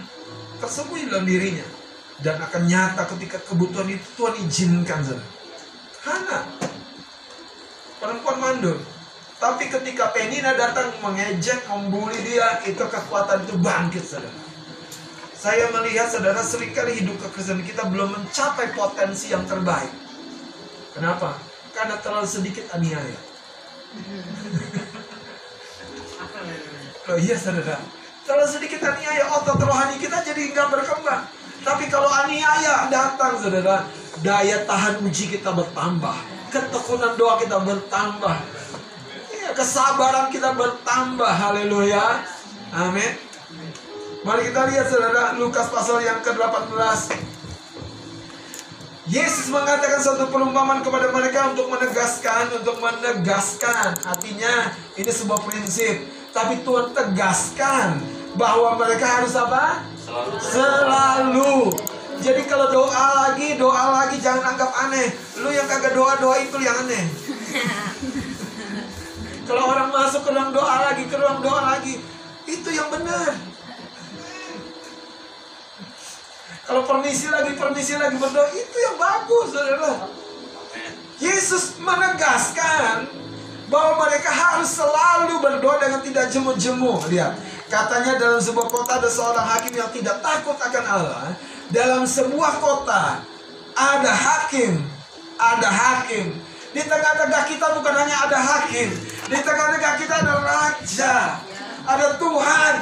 tersembunyi 0.63 1.11
dalam 1.11 1.27
dirinya 1.27 1.67
dan 2.23 2.39
akan 2.39 2.63
nyata 2.71 3.03
ketika 3.17 3.43
kebutuhan 3.43 3.91
itu 3.91 4.05
Tuhan 4.15 4.35
izinkan 4.47 5.03
saudara. 5.03 5.27
Hana 6.07 6.39
perempuan 7.99 8.37
mandul 8.39 8.79
tapi 9.41 9.73
ketika 9.73 10.13
Penina 10.13 10.53
datang 10.53 10.93
mengejek, 11.01 11.65
membuli 11.65 12.13
dia, 12.21 12.61
itu 12.61 12.77
kekuatan 12.77 13.41
itu 13.41 13.57
bangkit, 13.57 14.05
saudara. 14.05 14.40
Saya 15.41 15.73
melihat 15.73 16.05
saudara 16.05 16.45
sering 16.45 16.69
kali 16.69 17.01
hidup 17.01 17.17
kekristenan 17.17 17.65
kita 17.65 17.89
belum 17.89 18.13
mencapai 18.13 18.77
potensi 18.77 19.33
yang 19.33 19.41
terbaik. 19.49 19.89
Kenapa? 20.93 21.51
karena 21.81 21.95
terlalu 21.99 22.27
sedikit 22.27 22.65
aniaya. 22.75 23.19
Oh 27.09 27.17
iya 27.17 27.35
saudara, 27.35 27.79
terlalu 28.23 28.47
sedikit 28.47 28.79
aniaya 28.85 29.25
otot 29.33 29.59
rohani 29.59 29.97
kita 29.97 30.21
jadi 30.23 30.53
nggak 30.53 30.67
berkembang. 30.69 31.23
Tapi 31.61 31.89
kalau 31.89 32.07
aniaya 32.07 32.87
datang 32.93 33.37
saudara, 33.41 33.89
daya 34.21 34.63
tahan 34.69 35.01
uji 35.03 35.33
kita 35.33 35.51
bertambah, 35.51 36.17
ketekunan 36.53 37.17
doa 37.17 37.41
kita 37.41 37.57
bertambah, 37.61 38.37
ya, 39.33 39.49
kesabaran 39.57 40.29
kita 40.29 40.53
bertambah. 40.53 41.31
Haleluya, 41.33 42.21
amin. 42.73 43.30
Mari 44.21 44.53
kita 44.53 44.69
lihat 44.69 44.85
saudara 44.85 45.33
Lukas 45.33 45.73
pasal 45.73 46.05
yang 46.05 46.21
ke-18 46.21 46.77
Yesus 49.09 49.49
mengatakan 49.49 49.97
satu 49.97 50.29
perumpamaan 50.29 50.85
kepada 50.85 51.09
mereka 51.09 51.49
untuk 51.49 51.73
menegaskan, 51.73 52.53
untuk 52.53 52.77
menegaskan. 52.77 53.97
Artinya 54.05 54.77
ini 54.93 55.09
sebuah 55.09 55.41
prinsip. 55.41 56.05
Tapi 56.31 56.61
Tuhan 56.61 56.93
tegaskan 56.93 57.97
bahwa 58.37 58.77
mereka 58.77 59.19
harus 59.19 59.33
apa? 59.33 59.89
Selalu. 59.99 60.35
Selalu. 60.37 61.55
Jadi 62.21 62.41
kalau 62.45 62.69
doa 62.69 63.05
lagi, 63.25 63.57
doa 63.57 63.83
lagi 63.89 64.21
jangan 64.21 64.53
anggap 64.53 64.69
aneh. 64.85 65.11
Lu 65.41 65.49
yang 65.49 65.65
kagak 65.65 65.97
doa 65.97 66.13
doa 66.21 66.37
itu 66.37 66.61
yang 66.61 66.77
aneh. 66.85 67.03
kalau 69.49 69.65
orang 69.65 69.89
masuk 69.89 70.23
ke 70.23 70.29
ruang 70.29 70.53
doa 70.53 70.75
lagi, 70.93 71.03
ke 71.09 71.15
ruang 71.17 71.41
doa 71.41 71.73
lagi, 71.73 71.97
itu 72.45 72.69
yang 72.69 72.87
benar. 72.93 73.50
Kalau 76.71 76.87
permisi 76.87 77.27
lagi, 77.27 77.51
permisi 77.59 77.99
lagi 77.99 78.15
berdoa, 78.15 78.47
itu 78.55 78.77
yang 78.79 78.95
bagus, 78.95 79.51
saudara. 79.51 80.07
Yesus 81.19 81.75
menegaskan 81.83 83.11
bahwa 83.67 84.07
mereka 84.07 84.31
harus 84.31 84.79
selalu 84.79 85.43
berdoa 85.43 85.83
dengan 85.83 85.99
tidak 85.99 86.31
jemu-jemu. 86.31 87.11
Lihat, 87.11 87.35
katanya 87.67 88.15
dalam 88.15 88.39
sebuah 88.39 88.71
kota 88.71 89.03
ada 89.03 89.11
seorang 89.11 89.43
hakim 89.51 89.83
yang 89.83 89.91
tidak 89.91 90.23
takut 90.23 90.55
akan 90.55 90.83
Allah. 90.87 91.35
Dalam 91.75 92.07
sebuah 92.07 92.63
kota 92.63 93.19
ada 93.75 94.11
hakim, 94.15 94.79
ada 95.35 95.67
hakim. 95.67 96.39
Di 96.71 96.87
tengah-tengah 96.87 97.51
kita 97.51 97.67
bukan 97.75 97.99
hanya 97.99 98.31
ada 98.31 98.39
hakim, 98.39 98.95
di 99.27 99.39
tengah-tengah 99.43 99.93
kita 99.99 100.23
ada 100.23 100.39
raja, 100.39 101.35
ada 101.83 102.15
Tuhan, 102.15 102.75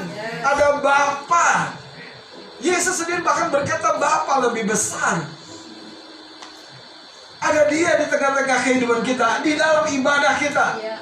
ada 0.45 0.77
Bapa, 0.77 1.78
Yesus 2.59 2.99
sendiri 2.99 3.23
bahkan 3.23 3.47
berkata 3.47 3.95
Bapa 3.95 4.43
lebih 4.51 4.67
besar. 4.67 5.23
Ada 7.39 7.71
dia 7.71 7.95
di 8.03 8.05
tengah-tengah 8.11 8.59
kehidupan 8.67 8.99
kita, 9.07 9.39
di 9.39 9.55
dalam 9.55 9.87
ibadah 9.87 10.35
kita. 10.35 10.67
Iya. 10.75 10.97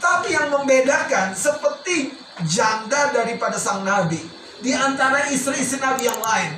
Tapi 0.00 0.32
yang 0.32 0.48
membedakan 0.48 1.36
seperti 1.36 2.16
janda 2.48 3.12
daripada 3.12 3.60
sang 3.60 3.84
nabi 3.84 4.18
di 4.64 4.72
antara 4.72 5.28
istri-istri 5.28 5.76
nabi 5.76 6.08
yang 6.08 6.18
lain. 6.18 6.50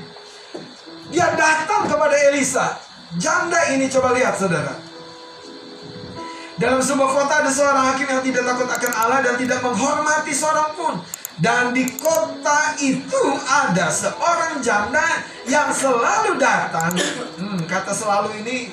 Dia 1.11 1.35
datang 1.35 1.91
kepada 1.91 2.17
Elisa. 2.31 2.79
Janda 3.19 3.75
ini 3.75 3.91
coba 3.91 4.15
lihat 4.15 4.39
saudara. 4.39 4.79
Dalam 6.55 6.79
sebuah 6.79 7.11
kota 7.11 7.43
ada 7.43 7.51
seorang 7.51 7.83
hakim 7.93 8.07
yang 8.07 8.23
tidak 8.23 8.47
takut 8.47 8.71
akan 8.71 8.93
Allah 8.95 9.21
dan 9.27 9.35
tidak 9.43 9.59
menghormati 9.59 10.31
seorang 10.31 10.71
pun. 10.79 10.95
Dan 11.35 11.75
di 11.75 11.83
kota 11.99 12.79
itu 12.79 13.23
ada 13.43 13.91
seorang 13.91 14.63
janda 14.63 15.03
yang 15.51 15.75
selalu 15.75 16.39
datang. 16.39 16.95
Hmm, 17.35 17.59
kata 17.67 17.91
selalu 17.91 18.39
ini 18.47 18.71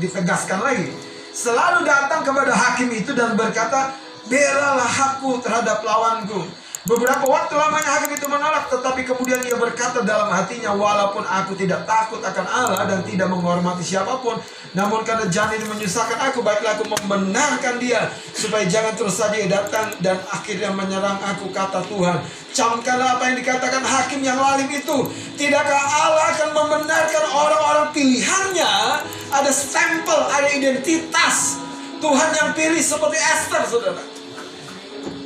ditegaskan 0.00 0.64
lagi. 0.64 0.88
Selalu 1.36 1.84
datang 1.84 2.24
kepada 2.24 2.56
hakim 2.56 2.88
itu 2.88 3.12
dan 3.12 3.36
berkata, 3.36 3.92
belalah 4.24 4.88
aku 4.88 5.36
terhadap 5.44 5.84
lawanku. 5.84 6.48
Beberapa 6.86 7.26
waktu 7.26 7.58
lamanya 7.58 7.98
hakim 7.98 8.14
itu 8.14 8.30
menolak, 8.30 8.70
tetapi 8.70 9.02
kemudian 9.02 9.42
ia 9.42 9.58
berkata 9.58 10.06
dalam 10.06 10.30
hatinya, 10.30 10.70
walaupun 10.70 11.26
aku 11.26 11.58
tidak 11.58 11.82
takut 11.82 12.22
akan 12.22 12.46
Allah 12.46 12.86
dan 12.86 13.02
tidak 13.02 13.26
menghormati 13.26 13.82
siapa 13.82 14.22
pun, 14.22 14.38
namun 14.70 15.02
karena 15.02 15.26
janda 15.26 15.58
ini 15.58 15.66
menyusahkan 15.66 16.14
aku, 16.30 16.46
baiklah 16.46 16.78
aku 16.78 16.86
membenarkan 16.86 17.82
dia, 17.82 18.06
supaya 18.30 18.62
jangan 18.70 18.94
terus 18.94 19.18
saja 19.18 19.34
datang 19.50 19.98
dan 19.98 20.14
akhirnya 20.30 20.70
menyerang 20.70 21.18
aku, 21.26 21.50
kata 21.50 21.82
Tuhan. 21.90 22.22
Camkanlah 22.54 23.18
apa 23.18 23.34
yang 23.34 23.36
dikatakan 23.42 23.82
hakim 23.82 24.22
yang 24.22 24.38
lalim 24.38 24.70
itu. 24.70 25.10
Tidakkah 25.34 25.82
Allah 26.06 26.38
akan 26.38 26.50
membenarkan 26.54 27.24
orang-orang 27.34 27.86
pilihannya? 27.90 29.02
Ada 29.34 29.50
stempel, 29.50 30.22
ada 30.30 30.54
identitas. 30.54 31.58
Tuhan 31.98 32.30
yang 32.30 32.54
pilih 32.54 32.78
seperti 32.78 33.18
Esther, 33.18 33.66
saudara. 33.66 34.15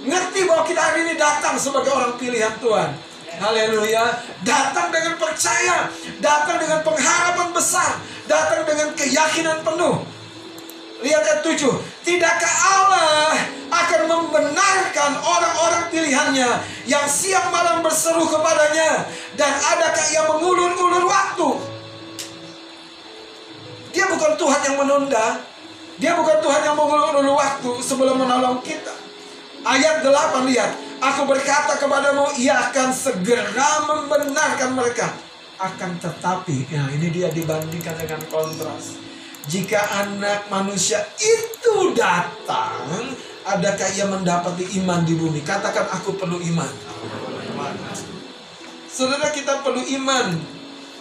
Ngerti 0.01 0.49
bahwa 0.49 0.65
kita 0.65 0.81
hari 0.81 0.99
ini 1.05 1.15
datang 1.21 1.61
sebagai 1.61 1.93
orang 1.93 2.17
pilihan 2.17 2.57
Tuhan. 2.57 2.91
Haleluya. 3.41 4.05
Datang 4.45 4.89
dengan 4.89 5.21
percaya. 5.21 5.93
Datang 6.25 6.57
dengan 6.57 6.81
pengharapan 6.81 7.49
besar. 7.53 8.01
Datang 8.25 8.65
dengan 8.65 8.97
keyakinan 8.97 9.61
penuh. 9.61 10.01
Lihat 11.01 11.23
ayat 11.25 11.41
7. 11.45 11.65
Tidakkah 12.05 12.55
Allah 12.77 13.33
akan 13.73 14.01
membenarkan 14.05 15.11
orang-orang 15.25 15.85
pilihannya 15.89 16.51
yang 16.85 17.05
siang 17.09 17.49
malam 17.49 17.81
berseru 17.81 18.29
kepadanya 18.29 19.09
dan 19.33 19.49
adakah 19.49 20.05
ia 20.13 20.23
mengulur-ulur 20.29 21.05
waktu? 21.09 21.49
Dia 23.97 24.13
bukan 24.13 24.37
Tuhan 24.37 24.61
yang 24.69 24.77
menunda. 24.77 25.27
Dia 25.97 26.13
bukan 26.21 26.37
Tuhan 26.45 26.61
yang 26.69 26.77
mengulur-ulur 26.77 27.33
waktu 27.33 27.73
sebelum 27.81 28.21
menolong 28.21 28.61
kita. 28.61 29.00
Ayat 29.61 30.01
8 30.01 30.49
lihat, 30.49 30.73
aku 31.05 31.29
berkata 31.29 31.77
kepadamu, 31.77 32.33
ia 32.41 32.73
akan 32.73 32.89
segera 32.97 33.85
membenarkan 33.85 34.73
mereka. 34.73 35.13
Akan 35.61 36.01
tetapi, 36.01 36.65
ya 36.73 36.89
ini 36.97 37.13
dia 37.13 37.29
dibandingkan 37.29 37.93
dengan 38.01 38.25
kontras. 38.33 38.97
Jika 39.53 39.77
anak 40.01 40.49
manusia 40.49 41.05
itu 41.21 41.93
datang, 41.93 43.13
adakah 43.45 43.89
ia 43.93 44.09
mendapati 44.09 44.65
iman 44.81 45.05
di 45.05 45.13
bumi? 45.13 45.45
Katakan 45.45 45.93
aku 45.93 46.17
perlu 46.17 46.41
iman. 46.41 46.73
Saudara 48.89 49.29
kita 49.29 49.61
perlu 49.61 49.85
iman 50.01 50.41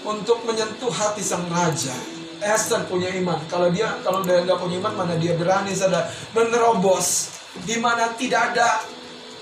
untuk 0.04 0.44
menyentuh 0.44 0.92
hati 0.92 1.24
sang 1.24 1.48
raja. 1.48 1.96
Esther 2.44 2.84
punya 2.92 3.08
iman. 3.24 3.40
Kalau 3.48 3.72
dia 3.72 3.88
kalau 4.04 4.24
dia 4.24 4.44
nggak 4.44 4.60
punya 4.60 4.84
iman, 4.84 4.94
mana 5.04 5.16
dia 5.16 5.36
berani 5.36 5.72
saudara 5.76 6.08
menerobos 6.32 7.39
di 7.66 7.76
mana 7.82 8.14
tidak 8.14 8.54
ada 8.54 8.84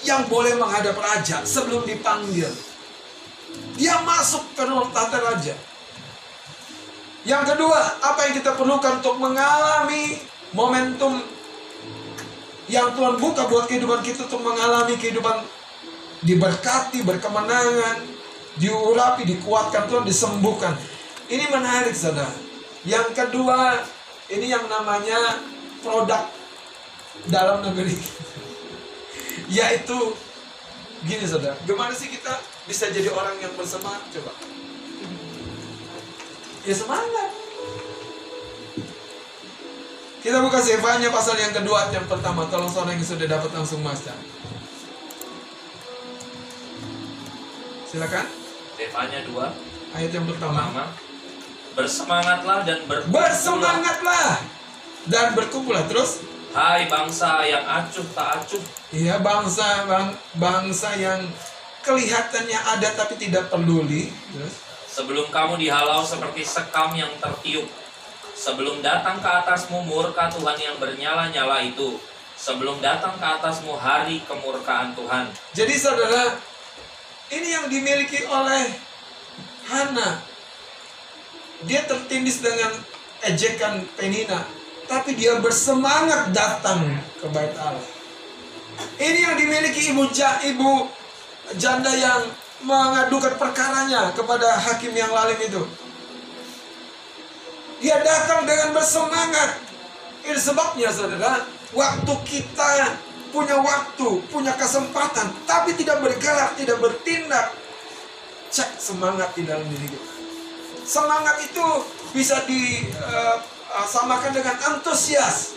yang 0.05 0.27
boleh 0.29 0.55
menghadap 0.55 0.95
raja 0.95 1.43
sebelum 1.43 1.83
dipanggil. 1.83 2.47
Dia 3.77 4.01
masuk 4.05 4.43
ke 4.57 4.63
ruang 4.65 4.89
tata 4.93 5.17
raja. 5.21 5.53
Yang 7.27 7.43
kedua, 7.53 7.79
apa 7.99 8.19
yang 8.29 8.33
kita 8.39 8.55
perlukan 8.55 9.03
untuk 9.03 9.19
mengalami 9.19 10.21
momentum 10.55 11.19
yang 12.71 12.95
Tuhan 12.95 13.19
buka 13.19 13.47
buat 13.51 13.67
kehidupan 13.67 13.99
kita 14.03 14.27
untuk 14.27 14.43
mengalami 14.43 14.95
kehidupan 14.95 15.43
diberkati, 16.23 17.03
berkemenangan, 17.03 18.03
diurapi, 18.59 19.27
dikuatkan 19.27 19.87
Tuhan, 19.91 20.03
disembuhkan. 20.07 20.73
Ini 21.27 21.51
menarik, 21.51 21.91
saudara. 21.91 22.31
Yang 22.87 23.11
kedua, 23.11 23.83
ini 24.31 24.47
yang 24.47 24.63
namanya 24.71 25.43
produk 25.83 26.36
dalam 27.25 27.65
negeri. 27.65 27.97
Yaitu 29.49 29.97
gini 31.07 31.25
saudara. 31.25 31.57
Gimana 31.65 31.93
sih 31.97 32.13
kita 32.13 32.37
bisa 32.69 32.93
jadi 32.93 33.09
orang 33.09 33.41
yang 33.41 33.53
bersemangat 33.57 34.05
coba? 34.13 34.33
Ya 36.67 36.75
semangat. 36.77 37.31
Kita 40.21 40.43
buka 40.43 40.59
Zefanya 40.59 41.07
pasal 41.09 41.39
yang 41.39 41.55
kedua 41.55 41.87
yang 41.89 42.05
pertama. 42.05 42.45
Tolong 42.51 42.69
saudara 42.69 42.93
yang 42.93 43.01
sudah 43.01 43.25
dapat 43.25 43.49
langsung 43.55 43.79
baca 43.81 44.37
silakan. 47.97 48.25
Zefanya 48.77 49.19
2 49.25 49.97
ayat 49.97 50.11
yang 50.13 50.25
pertama. 50.29 50.59
Pertama. 50.61 50.85
Bersemangatlah 51.77 52.57
dan 52.65 52.79
berkumpullah. 52.89 53.25
Bersemangatlah 53.25 54.29
dan 55.09 55.27
berkumpullah. 55.33 55.83
Terus 55.89 56.25
hai 56.55 56.87
bangsa 56.87 57.43
yang 57.43 57.65
acuh 57.65 58.07
tak 58.15 58.43
acuh 58.43 58.63
Iya 58.87 59.19
bangsa 59.19 59.83
bang, 59.83 60.15
bangsa 60.39 60.95
yang 60.95 61.19
kelihatannya 61.83 62.55
ada 62.55 62.87
tapi 62.95 63.19
tidak 63.19 63.51
peduli. 63.51 64.07
Terus 64.31 64.55
sebelum 64.87 65.27
kamu 65.27 65.59
dihalau 65.59 66.01
seperti 66.07 66.47
sekam 66.47 66.95
yang 66.95 67.11
tertiup 67.19 67.67
sebelum 68.37 68.81
datang 68.81 69.21
ke 69.21 69.29
atasmu 69.29 69.85
murka 69.85 70.29
Tuhan 70.29 70.57
yang 70.57 70.77
bernyala-nyala 70.81 71.61
itu 71.65 72.01
sebelum 72.37 72.81
datang 72.81 73.17
ke 73.17 73.25
atasmu 73.25 73.73
hari 73.77 74.21
kemurkaan 74.25 74.93
Tuhan 74.93 75.29
jadi 75.57 75.73
saudara, 75.73 76.37
ini 77.33 77.49
yang 77.49 77.65
dimiliki 77.65 78.25
oleh 78.29 78.87
Hana. 79.67 80.23
Dia 81.67 81.83
tertindis 81.83 82.39
dengan 82.39 82.71
ejekan 83.25 83.83
Penina, 83.97 84.45
tapi 84.87 85.13
dia 85.13 85.37
bersemangat 85.43 86.31
datang 86.31 86.87
ke 87.19 87.27
bait 87.31 87.53
Allah. 87.59 87.83
Ini 88.97 89.19
yang 89.29 89.35
dimiliki 89.35 89.91
ibu 89.93 90.07
ja, 90.15 90.39
ibu 90.47 90.87
janda 91.59 91.91
yang 91.93 92.23
mengadukan 92.65 93.37
perkaranya 93.37 94.15
kepada 94.15 94.57
hakim 94.57 94.95
yang 94.95 95.11
lalim 95.13 95.37
itu. 95.43 95.61
Dia 97.77 98.01
datang 98.01 98.47
dengan 98.47 98.73
bersemangat. 98.73 99.61
Ini 100.25 100.39
sebabnya 100.41 100.89
saudara, 100.89 101.45
waktu 101.77 102.13
kita 102.25 102.97
punya 103.29 103.61
waktu, 103.61 104.09
punya 104.33 104.55
kesempatan, 104.57 105.29
tapi 105.45 105.77
tidak 105.77 106.01
bergerak, 106.01 106.57
tidak 106.57 106.81
bertindak, 106.81 107.53
cek 108.49 108.81
semangat 108.81 109.29
di 109.37 109.45
dalam 109.45 109.63
diri 109.69 109.87
kita. 109.93 110.09
Semangat 110.87 111.37
itu 111.43 111.65
bisa 112.15 112.41
disamakan 113.83 114.31
dengan 114.33 114.55
antusias. 114.73 115.53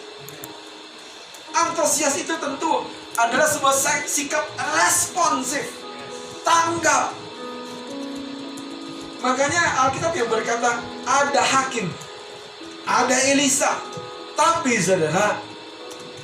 Antusias 1.51 2.15
itu 2.21 2.35
tentu 2.37 2.85
adalah 3.19 3.49
sebuah 3.49 3.75
sikap 4.07 4.45
responsif, 4.77 5.67
tanggap. 6.47 7.17
Makanya 9.21 9.85
Alkitab 9.85 10.17
yang 10.17 10.31
berkata 10.33 10.81
ada 11.05 11.43
hakim, 11.43 11.91
ada 12.89 13.17
Elisa. 13.29 13.77
Tapi 14.39 14.81
saudara, 14.81 15.37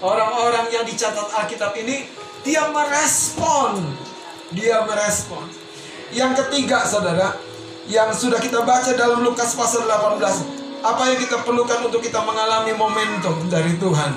orang-orang 0.01 0.73
yang 0.73 0.85
dicatat 0.89 1.29
Alkitab 1.45 1.77
ini 1.77 2.09
dia 2.47 2.65
merespon, 2.73 3.83
dia 4.55 4.81
merespon. 4.89 5.45
Yang 6.15 6.47
ketiga 6.47 6.87
saudara, 6.87 7.37
yang 7.91 8.15
sudah 8.15 8.41
kita 8.41 8.63
baca 8.65 8.95
dalam 8.97 9.21
Lukas 9.21 9.53
pasal 9.53 9.85
18, 9.85 10.66
apa 10.87 11.03
yang 11.11 11.19
kita 11.19 11.43
perlukan 11.43 11.91
untuk 11.91 11.99
kita 11.99 12.23
mengalami 12.23 12.71
momentum 12.79 13.51
dari 13.51 13.75
Tuhan? 13.75 14.15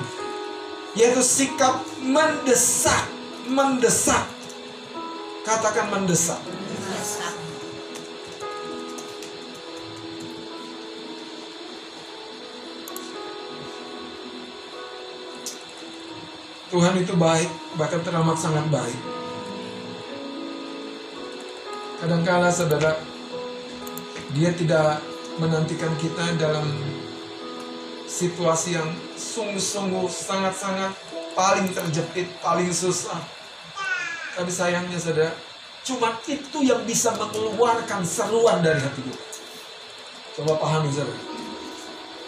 Yaitu 0.93 1.22
sikap 1.26 1.82
mendesak, 1.97 3.09
mendesak. 3.49 4.22
Katakan 5.41 5.89
mendesak. 5.89 6.38
Tuhan 16.70 17.01
itu 17.01 17.17
baik, 17.17 17.49
bahkan 17.82 17.97
teramat 18.05 18.38
sangat 18.38 18.70
baik. 18.70 18.99
Kadangkala 21.97 22.53
saudara, 22.53 22.93
dia 24.38 24.53
tidak 24.53 25.01
menantikan 25.39 25.95
kita 25.95 26.35
dalam 26.35 26.67
situasi 28.03 28.75
yang 28.75 28.91
sungguh-sungguh 29.15 30.11
sangat-sangat 30.11 30.91
paling 31.31 31.71
terjepit, 31.71 32.27
paling 32.43 32.67
susah. 32.75 33.23
Tapi 34.35 34.51
sayangnya 34.51 34.99
saudara, 34.99 35.31
cuma 35.87 36.19
itu 36.27 36.59
yang 36.61 36.83
bisa 36.83 37.15
mengeluarkan 37.15 38.03
seruan 38.03 38.59
dari 38.59 38.83
hati 38.83 38.99
kita. 38.99 39.23
Coba 40.35 40.59
pahami 40.59 40.91
saudara. 40.91 41.15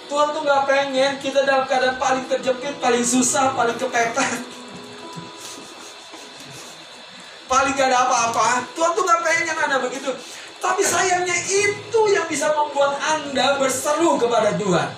Tuhan 0.08 0.28
tuh 0.36 0.44
gak 0.44 0.64
pengen 0.68 1.14
kita 1.24 1.40
dalam 1.48 1.64
keadaan 1.68 1.96
paling 1.96 2.28
terjepit, 2.28 2.76
paling 2.84 3.04
susah, 3.04 3.56
paling 3.56 3.76
kepepet. 3.80 4.44
Paling 7.48 7.74
gak 7.76 7.88
ada 7.92 8.08
apa-apa. 8.08 8.64
Tuhan 8.76 8.92
tuh 8.92 9.04
gak 9.08 9.22
pengen 9.24 9.56
Anda 9.56 9.78
begitu. 9.84 10.12
Tapi 10.62 10.86
sayangnya 10.86 11.34
itu 11.50 12.02
yang 12.14 12.30
bisa 12.30 12.54
membuat 12.54 13.02
Anda 13.02 13.58
berseru 13.58 14.22
kepada 14.22 14.54
Tuhan. 14.56 14.90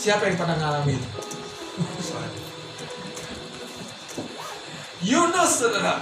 Siapa 0.00 0.24
yang 0.32 0.36
pernah 0.40 0.56
ngalamin? 0.56 1.00
Yunus, 5.04 5.60
saudara. 5.60 6.00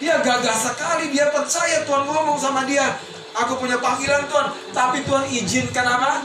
Dia 0.00 0.22
gagah 0.24 0.56
sekali, 0.56 1.12
dia 1.12 1.28
percaya 1.28 1.84
Tuhan 1.84 2.08
ngomong 2.08 2.40
sama 2.40 2.64
dia. 2.64 2.96
Aku 3.44 3.60
punya 3.60 3.76
panggilan 3.76 4.24
Tuhan, 4.30 4.48
tapi 4.72 5.04
Tuhan 5.04 5.28
izinkan 5.28 5.84
apa? 5.84 6.24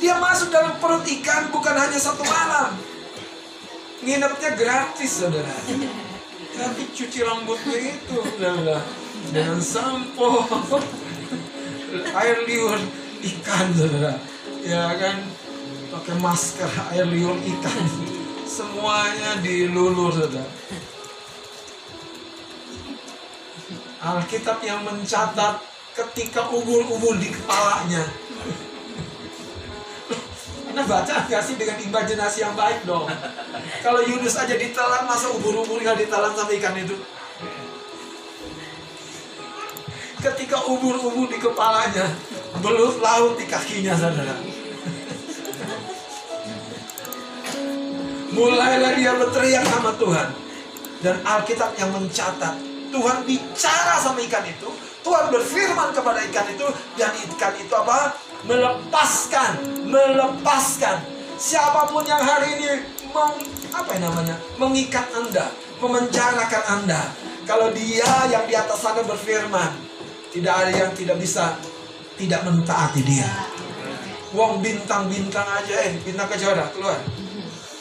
Dia 0.00 0.16
masuk 0.18 0.48
dalam 0.50 0.80
perut 0.80 1.04
ikan 1.04 1.52
bukan 1.52 1.74
hanya 1.76 1.98
satu 2.00 2.24
malam. 2.24 2.74
Nginepnya 4.00 4.56
gratis, 4.56 5.20
saudara. 5.22 5.54
Tapi 6.60 6.82
cuci 6.92 7.18
rambutnya 7.24 7.78
itu, 7.98 8.16
saudara. 8.36 9.03
Dengan 9.34 9.58
sampo, 9.58 10.46
air 12.14 12.38
liur 12.46 12.78
ikan, 13.18 13.66
saudara. 13.74 14.14
Ya 14.62 14.94
kan, 14.94 15.26
pakai 15.90 16.14
masker 16.22 16.70
air 16.94 17.02
liur 17.10 17.34
ikan. 17.42 17.82
Semuanya 18.46 19.42
dilulur, 19.42 20.14
saudara. 20.14 20.46
Alkitab 24.06 24.62
yang 24.62 24.86
mencatat 24.86 25.58
ketika 25.98 26.46
ubur-ubur 26.54 27.18
di 27.18 27.34
kepalanya. 27.34 28.06
Anda 30.70 30.86
baca 30.86 31.26
nggak 31.26 31.42
sih 31.42 31.58
dengan 31.58 31.82
imajinasi 31.82 32.38
yang 32.46 32.54
baik 32.54 32.86
dong? 32.86 33.10
Kalau 33.82 33.98
Yunus 33.98 34.38
aja 34.38 34.54
ditelan, 34.54 35.10
masa 35.10 35.26
ubur-ubur 35.34 35.82
nggak 35.82 36.06
ditelan 36.06 36.30
sama 36.38 36.54
ikan 36.54 36.78
itu? 36.78 36.94
Ketika 40.24 40.56
ubur-ubur 40.72 41.28
di 41.28 41.36
kepalanya, 41.36 42.08
belut 42.64 42.96
laut 43.04 43.36
di 43.36 43.44
kakinya, 43.44 43.92
saudara. 43.92 44.32
Mulailah 48.32 48.96
dia 48.96 49.12
berteriak 49.20 49.68
sama 49.68 49.92
Tuhan. 50.00 50.28
Dan 51.04 51.20
Alkitab 51.20 51.76
yang 51.76 51.92
mencatat 51.92 52.56
Tuhan 52.88 53.28
bicara 53.28 54.00
sama 54.00 54.24
ikan 54.24 54.48
itu, 54.48 54.72
Tuhan 55.04 55.28
berfirman 55.28 55.92
kepada 55.92 56.24
ikan 56.32 56.48
itu, 56.48 56.72
dan 56.96 57.12
ikan 57.28 57.52
itu 57.60 57.74
apa? 57.76 58.16
Melepaskan, 58.48 59.60
melepaskan. 59.92 61.04
Siapa 61.36 61.84
pun 61.92 62.00
yang 62.08 62.24
hari 62.24 62.56
ini 62.56 62.80
meng, 63.12 63.44
apa 63.76 63.90
yang 63.92 64.08
namanya? 64.08 64.40
Mengikat 64.56 65.04
Anda, 65.12 65.52
memenjarakan 65.84 66.64
Anda. 66.80 67.12
Kalau 67.44 67.68
dia 67.76 68.08
yang 68.32 68.48
di 68.48 68.56
atas 68.56 68.80
sana 68.80 69.04
berfirman, 69.04 69.93
tidak 70.34 70.54
ada 70.66 70.72
yang 70.74 70.90
tidak 70.98 71.16
bisa 71.22 71.54
tidak 72.18 72.42
mentaati 72.42 73.06
dia. 73.06 73.30
Wong 74.34 74.58
bintang-bintang 74.58 75.46
aja, 75.46 75.74
eh 75.86 75.94
bintang 76.02 76.26
kejora 76.26 76.66
keluar. 76.74 76.98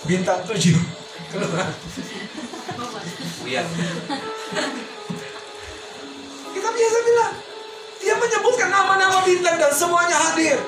Bintang 0.06 0.46
tujuh 0.46 0.78
keluar. 1.34 1.66
Lihat. 3.42 3.68
Kita 6.54 6.70
biasa 6.70 6.98
bilang, 7.02 7.34
dia 7.98 8.14
menyebutkan 8.22 8.70
nama-nama 8.70 9.18
bintang 9.26 9.58
dan 9.58 9.74
semuanya 9.74 10.18
hadir. 10.30 10.62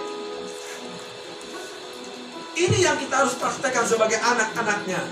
Ini 2.56 2.78
yang 2.82 2.98
kita 2.98 3.22
harus 3.22 3.38
praktekkan 3.38 3.86
sebagai 3.86 4.18
anak-anaknya. 4.18 5.06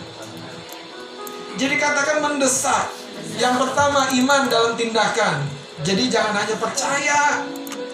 Jadi 1.53 1.75
katakan 1.77 2.17
mendesak. 2.23 2.89
Yang 3.37 3.55
pertama 3.61 4.09
iman 4.09 4.41
dalam 4.49 4.73
tindakan. 4.73 5.62
Jadi 5.81 6.03
jangan 6.13 6.37
hanya 6.37 6.55
percaya. 6.61 7.41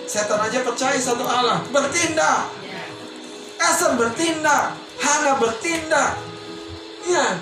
Setan 0.03 0.43
aja 0.43 0.59
percaya 0.67 0.99
satu 0.99 1.23
Allah. 1.23 1.63
Bertindak. 1.71 2.51
Esther 3.55 3.95
bertindak. 3.95 4.75
Hana 4.99 5.39
bertindak. 5.39 6.19
Ya. 7.07 7.39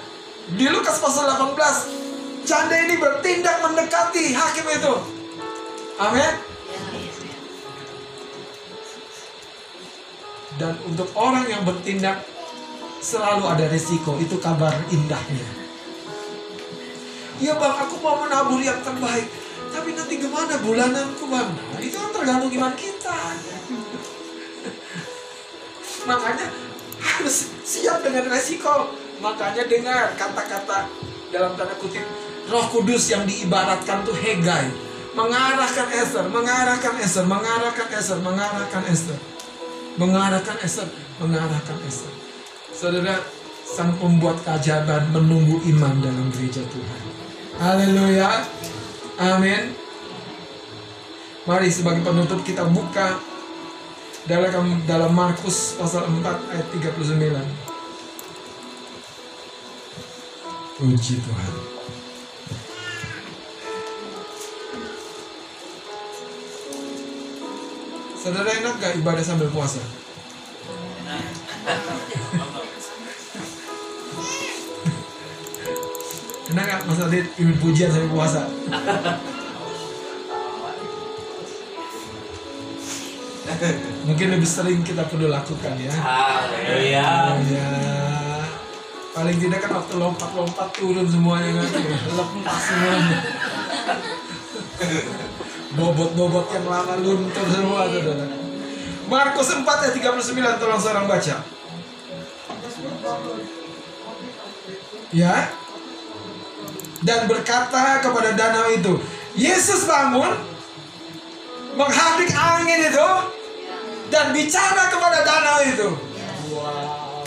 Di 0.54 0.66
Lukas 0.70 1.02
pasal 1.02 1.26
18. 1.34 2.46
Janda 2.46 2.76
ini 2.86 3.02
bertindak 3.02 3.66
mendekati 3.66 4.38
hakim 4.38 4.68
itu. 4.70 4.94
Amin. 5.98 6.34
Dan 10.62 10.74
untuk 10.86 11.10
orang 11.18 11.50
yang 11.50 11.66
bertindak 11.66 12.22
selalu 13.02 13.50
ada 13.50 13.66
resiko. 13.74 14.22
Itu 14.22 14.38
kabar 14.38 14.74
indahnya. 14.94 15.50
Iya 17.38 17.54
bang, 17.54 17.76
aku 17.86 18.02
mau 18.02 18.18
menabur 18.26 18.58
yang 18.62 18.82
terbaik. 18.82 19.30
Tapi 19.72 19.90
nanti 19.94 20.14
gimana 20.20 20.54
bulananku 20.62 21.26
bang? 21.28 21.50
Nah, 21.52 21.80
itu 21.84 21.96
kan 22.00 22.12
tergantung 22.14 22.52
iman 22.52 22.74
kita. 22.76 23.20
Makanya 26.08 26.48
harus 27.04 27.52
siap 27.68 28.02
dengan 28.04 28.32
resiko. 28.32 28.92
Makanya 29.18 29.66
dengar 29.66 30.14
kata-kata 30.14 30.88
dalam 31.34 31.58
tanda 31.58 31.74
kutip 31.82 32.06
Roh 32.48 32.66
Kudus 32.72 33.12
yang 33.12 33.28
diibaratkan 33.28 34.08
tuh 34.08 34.16
Hegai 34.16 34.88
mengarahkan 35.18 35.88
Esther, 35.98 36.26
mengarahkan 36.30 36.96
Esther, 37.02 37.26
mengarahkan 37.26 37.86
Esther, 37.98 38.20
mengarahkan 38.22 38.84
Esther, 38.86 39.18
mengarahkan 39.98 40.58
Esther, 40.62 40.88
mengarahkan 41.18 41.78
Esther. 41.90 42.14
Saudara, 42.70 43.18
sang 43.66 43.98
pembuat 43.98 44.38
keajaiban 44.46 45.10
menunggu 45.10 45.58
iman 45.74 45.98
dalam 45.98 46.30
gereja 46.30 46.62
Tuhan. 46.70 47.02
Haleluya. 47.58 48.46
Amin. 49.18 49.74
Mari 51.50 51.74
sebagai 51.74 52.06
penutup 52.06 52.46
kita 52.46 52.70
buka 52.70 53.18
dalam 54.30 54.78
dalam 54.86 55.10
Markus 55.10 55.74
pasal 55.74 56.06
4 56.06 56.54
ayat 56.54 56.68
39. 56.70 57.18
Puji 60.78 61.18
Tuhan. 61.18 61.54
Saudara 68.22 68.54
enak 68.54 68.78
gak 68.78 69.02
ibadah 69.02 69.24
sambil 69.26 69.50
puasa? 69.50 69.82
Enak 76.58 76.66
gak 76.74 76.90
Mas 76.90 76.98
Adit 77.06 77.30
ibu 77.38 77.54
pujian 77.62 77.94
sambil 77.94 78.10
puasa? 78.18 78.50
Mungkin 84.10 84.34
lebih 84.34 84.50
sering 84.50 84.82
kita 84.82 85.06
perlu 85.06 85.30
lakukan 85.30 85.78
ya. 85.78 85.94
Haleluya. 85.94 87.38
Ya. 87.46 87.70
Paling 89.14 89.38
tidak 89.38 89.70
kan 89.70 89.78
waktu 89.78 90.02
lompat-lompat 90.02 90.74
turun 90.74 91.06
semuanya 91.06 91.62
kan. 91.62 91.70
Lepas 91.78 92.62
semuanya. 92.66 93.18
Bobot-bobot 95.78 96.50
yang 96.58 96.66
lama 96.66 96.98
luntur 96.98 97.46
semua 97.54 97.86
saudara. 97.86 98.26
Markus 99.06 99.54
4 99.54 99.62
ayat 99.62 99.94
39 99.94 100.58
tolong 100.58 100.82
seorang 100.82 101.06
baca. 101.06 101.36
Ya. 105.14 105.54
Dan 107.06 107.30
berkata 107.30 108.02
kepada 108.02 108.34
danau 108.34 108.74
itu, 108.74 108.98
Yesus 109.38 109.86
bangun, 109.86 110.34
menghabik 111.78 112.34
angin 112.34 112.90
itu, 112.90 113.10
dan 114.10 114.34
bicara 114.34 114.90
kepada 114.90 115.22
danau 115.22 115.60
itu. 115.62 115.88
Wow. 116.58 117.22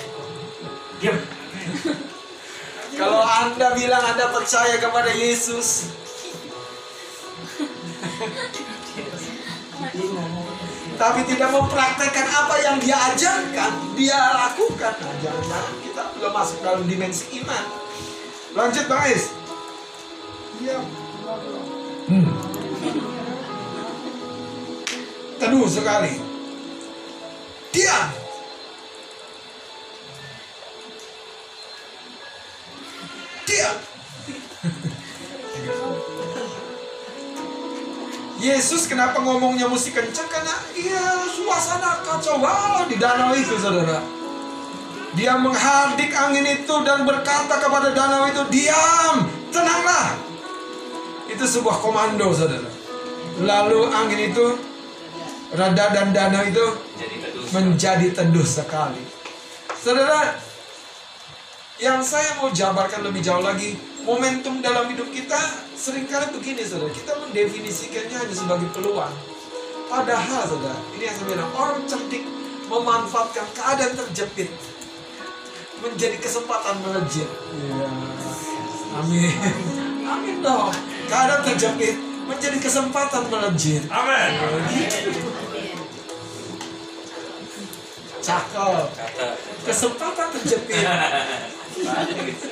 Kalau 3.01 3.23
Anda 3.25 3.73
bilang 3.79 4.03
Anda 4.03 4.29
percaya 4.35 4.77
kepada 4.77 5.15
Yesus, 5.15 5.95
tapi 11.01 11.21
tidak 11.25 11.49
mempraktekkan 11.49 12.29
apa 12.29 12.55
yang 12.61 12.77
dia 12.77 12.93
ajarkan, 13.15 13.73
dia 13.97 14.21
lakukan. 14.37 14.93
Nah, 15.01 15.17
jangan-jangan 15.25 15.75
kita 15.81 16.03
belum 16.13 16.33
masuk 16.37 16.61
dalam 16.61 16.85
dimensi 16.85 17.41
iman. 17.41 17.65
Lanjut 18.53 18.85
Bang 18.85 19.09
Is. 19.09 19.40
Hmm. 20.61 22.29
Teduh 25.41 25.65
sekali. 25.65 26.21
Diam. 27.73 28.07
Diam. 33.49 33.77
Yesus 38.41 38.85
kenapa 38.85 39.21
ngomongnya 39.25 39.65
musik 39.65 39.97
kenceng 39.97 40.29
karena 40.29 40.57
iya 40.77 41.25
suasana 41.29 42.05
kacau 42.05 42.37
banget 42.37 42.87
di 42.93 42.97
danau 43.01 43.33
itu 43.33 43.57
saudara. 43.57 44.05
Dia 45.17 45.41
menghardik 45.41 46.13
angin 46.13 46.45
itu 46.45 46.75
dan 46.85 47.09
berkata 47.09 47.57
kepada 47.65 47.97
danau 47.97 48.29
itu 48.29 48.45
diam, 48.53 49.25
tenanglah, 49.49 50.30
itu 51.41 51.57
sebuah 51.57 51.81
komando 51.81 52.37
saudara. 52.37 52.69
Lalu 53.41 53.89
angin 53.89 54.29
itu 54.29 54.61
rada 55.57 55.89
dan 55.89 56.13
danau 56.13 56.45
itu 56.45 56.67
menjadi 57.57 58.13
teduh 58.13 58.45
sekali. 58.45 59.01
Saudara, 59.73 60.37
yang 61.81 62.05
saya 62.05 62.37
mau 62.37 62.53
jabarkan 62.53 63.09
lebih 63.09 63.25
jauh 63.25 63.41
lagi, 63.41 63.73
momentum 64.05 64.61
dalam 64.61 64.93
hidup 64.93 65.09
kita 65.09 65.41
sering 65.73 66.05
kali 66.05 66.29
begini, 66.29 66.61
saudara. 66.61 66.93
Kita 66.93 67.17
mendefinisikannya 67.25 68.21
hanya 68.21 68.37
sebagai 68.37 68.69
peluang. 68.77 69.15
Padahal, 69.89 70.45
saudara, 70.45 70.77
ini 70.93 71.09
yang 71.09 71.17
saya 71.17 71.25
bilang, 71.25 71.51
orang 71.57 71.81
cerdik 71.89 72.21
memanfaatkan 72.69 73.49
keadaan 73.57 73.97
terjepit 73.97 74.53
menjadi 75.81 76.21
kesempatan 76.21 76.85
melejit. 76.85 77.25
Iya. 77.33 77.89
Amin. 79.01 79.33
Amin 80.05 80.37
dong. 80.45 81.00
Keadaan 81.11 81.43
terjepit 81.43 81.99
menjadi 82.31 82.59
kesempatan 82.63 83.27
melejit. 83.27 83.83
Amin. 83.91 84.31
Cakep. 88.23 88.87
Kata. 88.95 89.29
Kesempatan 89.67 90.27
terjepit. 90.39 90.87
Ada 90.87 92.13
gitu. 92.15 92.47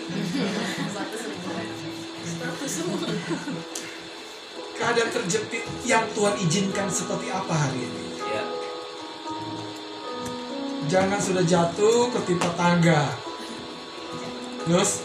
keadaan 4.78 5.10
terjepit 5.10 5.64
yang 5.82 6.06
Tuhan 6.14 6.34
izinkan 6.38 6.86
seperti 6.86 7.26
apa 7.34 7.50
hari 7.50 7.82
ini. 7.82 8.04
Ya. 8.22 8.42
Jangan 10.88 11.18
sudah 11.18 11.44
jatuh 11.44 12.08
ketimpa 12.14 12.50
tangga. 12.54 13.10
Terus 14.64 15.02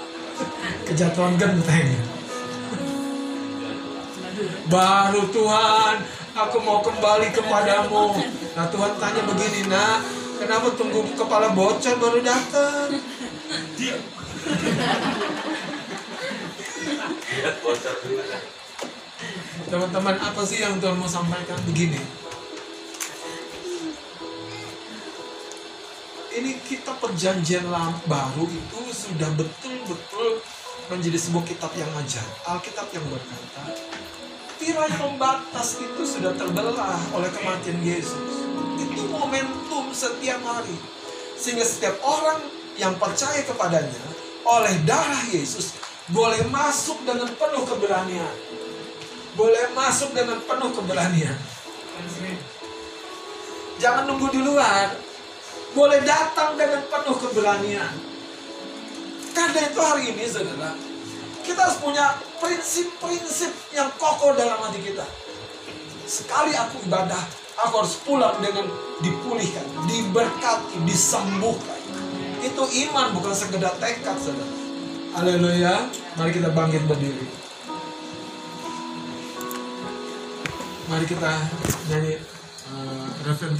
kejatuhan 0.88 1.36
genteng. 1.36 2.19
Baru 4.72 5.28
Tuhan, 5.28 5.94
aku 6.32 6.56
mau 6.64 6.80
kembali 6.80 7.28
kepadamu. 7.34 8.16
Nah 8.56 8.66
Tuhan 8.72 8.92
tanya 8.96 9.22
begini, 9.28 9.68
nak, 9.68 10.00
kenapa 10.40 10.72
tunggu 10.76 11.04
kepala 11.12 11.52
bocor 11.52 11.94
baru 12.00 12.24
datang? 12.24 12.96
Dulu. 13.76 14.00
Teman-teman, 19.70 20.16
apa 20.18 20.40
sih 20.42 20.58
yang 20.64 20.80
Tuhan 20.80 20.96
mau 20.98 21.06
sampaikan 21.06 21.60
begini? 21.68 22.00
Ini 26.30 26.56
kita 26.64 26.96
perjanjian 26.96 27.68
baru 28.08 28.44
itu 28.48 28.80
sudah 28.94 29.28
betul-betul 29.36 30.40
menjadi 30.88 31.18
sebuah 31.20 31.44
kitab 31.46 31.70
yang 31.78 31.90
ajar. 32.00 32.24
Alkitab 32.48 32.90
yang 32.90 33.04
berkata, 33.06 33.62
tirai 34.60 34.92
pembatas 34.94 35.80
itu 35.80 36.02
sudah 36.04 36.36
terbelah 36.36 37.00
oleh 37.16 37.30
kematian 37.32 37.80
Yesus. 37.80 38.44
Itu 38.76 39.08
momentum 39.08 39.88
setiap 39.96 40.44
hari. 40.44 40.76
Sehingga 41.40 41.64
setiap 41.64 41.96
orang 42.04 42.44
yang 42.76 42.92
percaya 43.00 43.40
kepadanya 43.48 44.04
oleh 44.44 44.76
darah 44.84 45.24
Yesus 45.32 45.74
boleh 46.12 46.44
masuk 46.52 47.00
dengan 47.08 47.32
penuh 47.32 47.64
keberanian 47.64 48.34
boleh 49.40 49.72
masuk 49.72 50.10
dengan 50.12 50.42
penuh 50.42 50.70
keberanian. 50.74 51.38
Jangan 53.80 54.04
nunggu 54.04 54.28
di 54.28 54.40
luar. 54.42 54.92
Boleh 55.70 56.02
datang 56.02 56.58
dengan 56.58 56.82
penuh 56.90 57.16
keberanian. 57.16 57.94
Karena 59.30 59.60
itu 59.70 59.78
hari 59.78 60.10
ini 60.10 60.24
saudara, 60.26 60.74
kita 61.46 61.60
harus 61.62 61.78
punya 61.78 62.18
prinsip-prinsip 62.40 63.52
yang 63.76 63.92
kokoh 64.00 64.32
dalam 64.34 64.58
hati 64.64 64.80
kita. 64.80 65.04
Sekali 66.08 66.56
aku 66.56 66.82
ibadah, 66.88 67.20
aku 67.60 67.84
harus 67.84 67.94
pulang 68.02 68.34
dengan 68.42 68.66
dipulihkan, 69.04 69.62
diberkati, 69.86 70.82
disembuhkan. 70.88 71.78
Itu 72.40 72.64
iman 72.88 73.12
bukan 73.14 73.36
sekedar 73.36 73.76
tekad 73.78 74.16
saudara. 74.16 74.48
Haleluya. 75.14 75.86
Mari 76.16 76.30
kita 76.34 76.50
bangkit 76.50 76.82
berdiri. 76.88 77.26
Mari 80.90 81.04
kita 81.06 81.32
nyanyi 81.92 82.18
uh, 82.74 83.06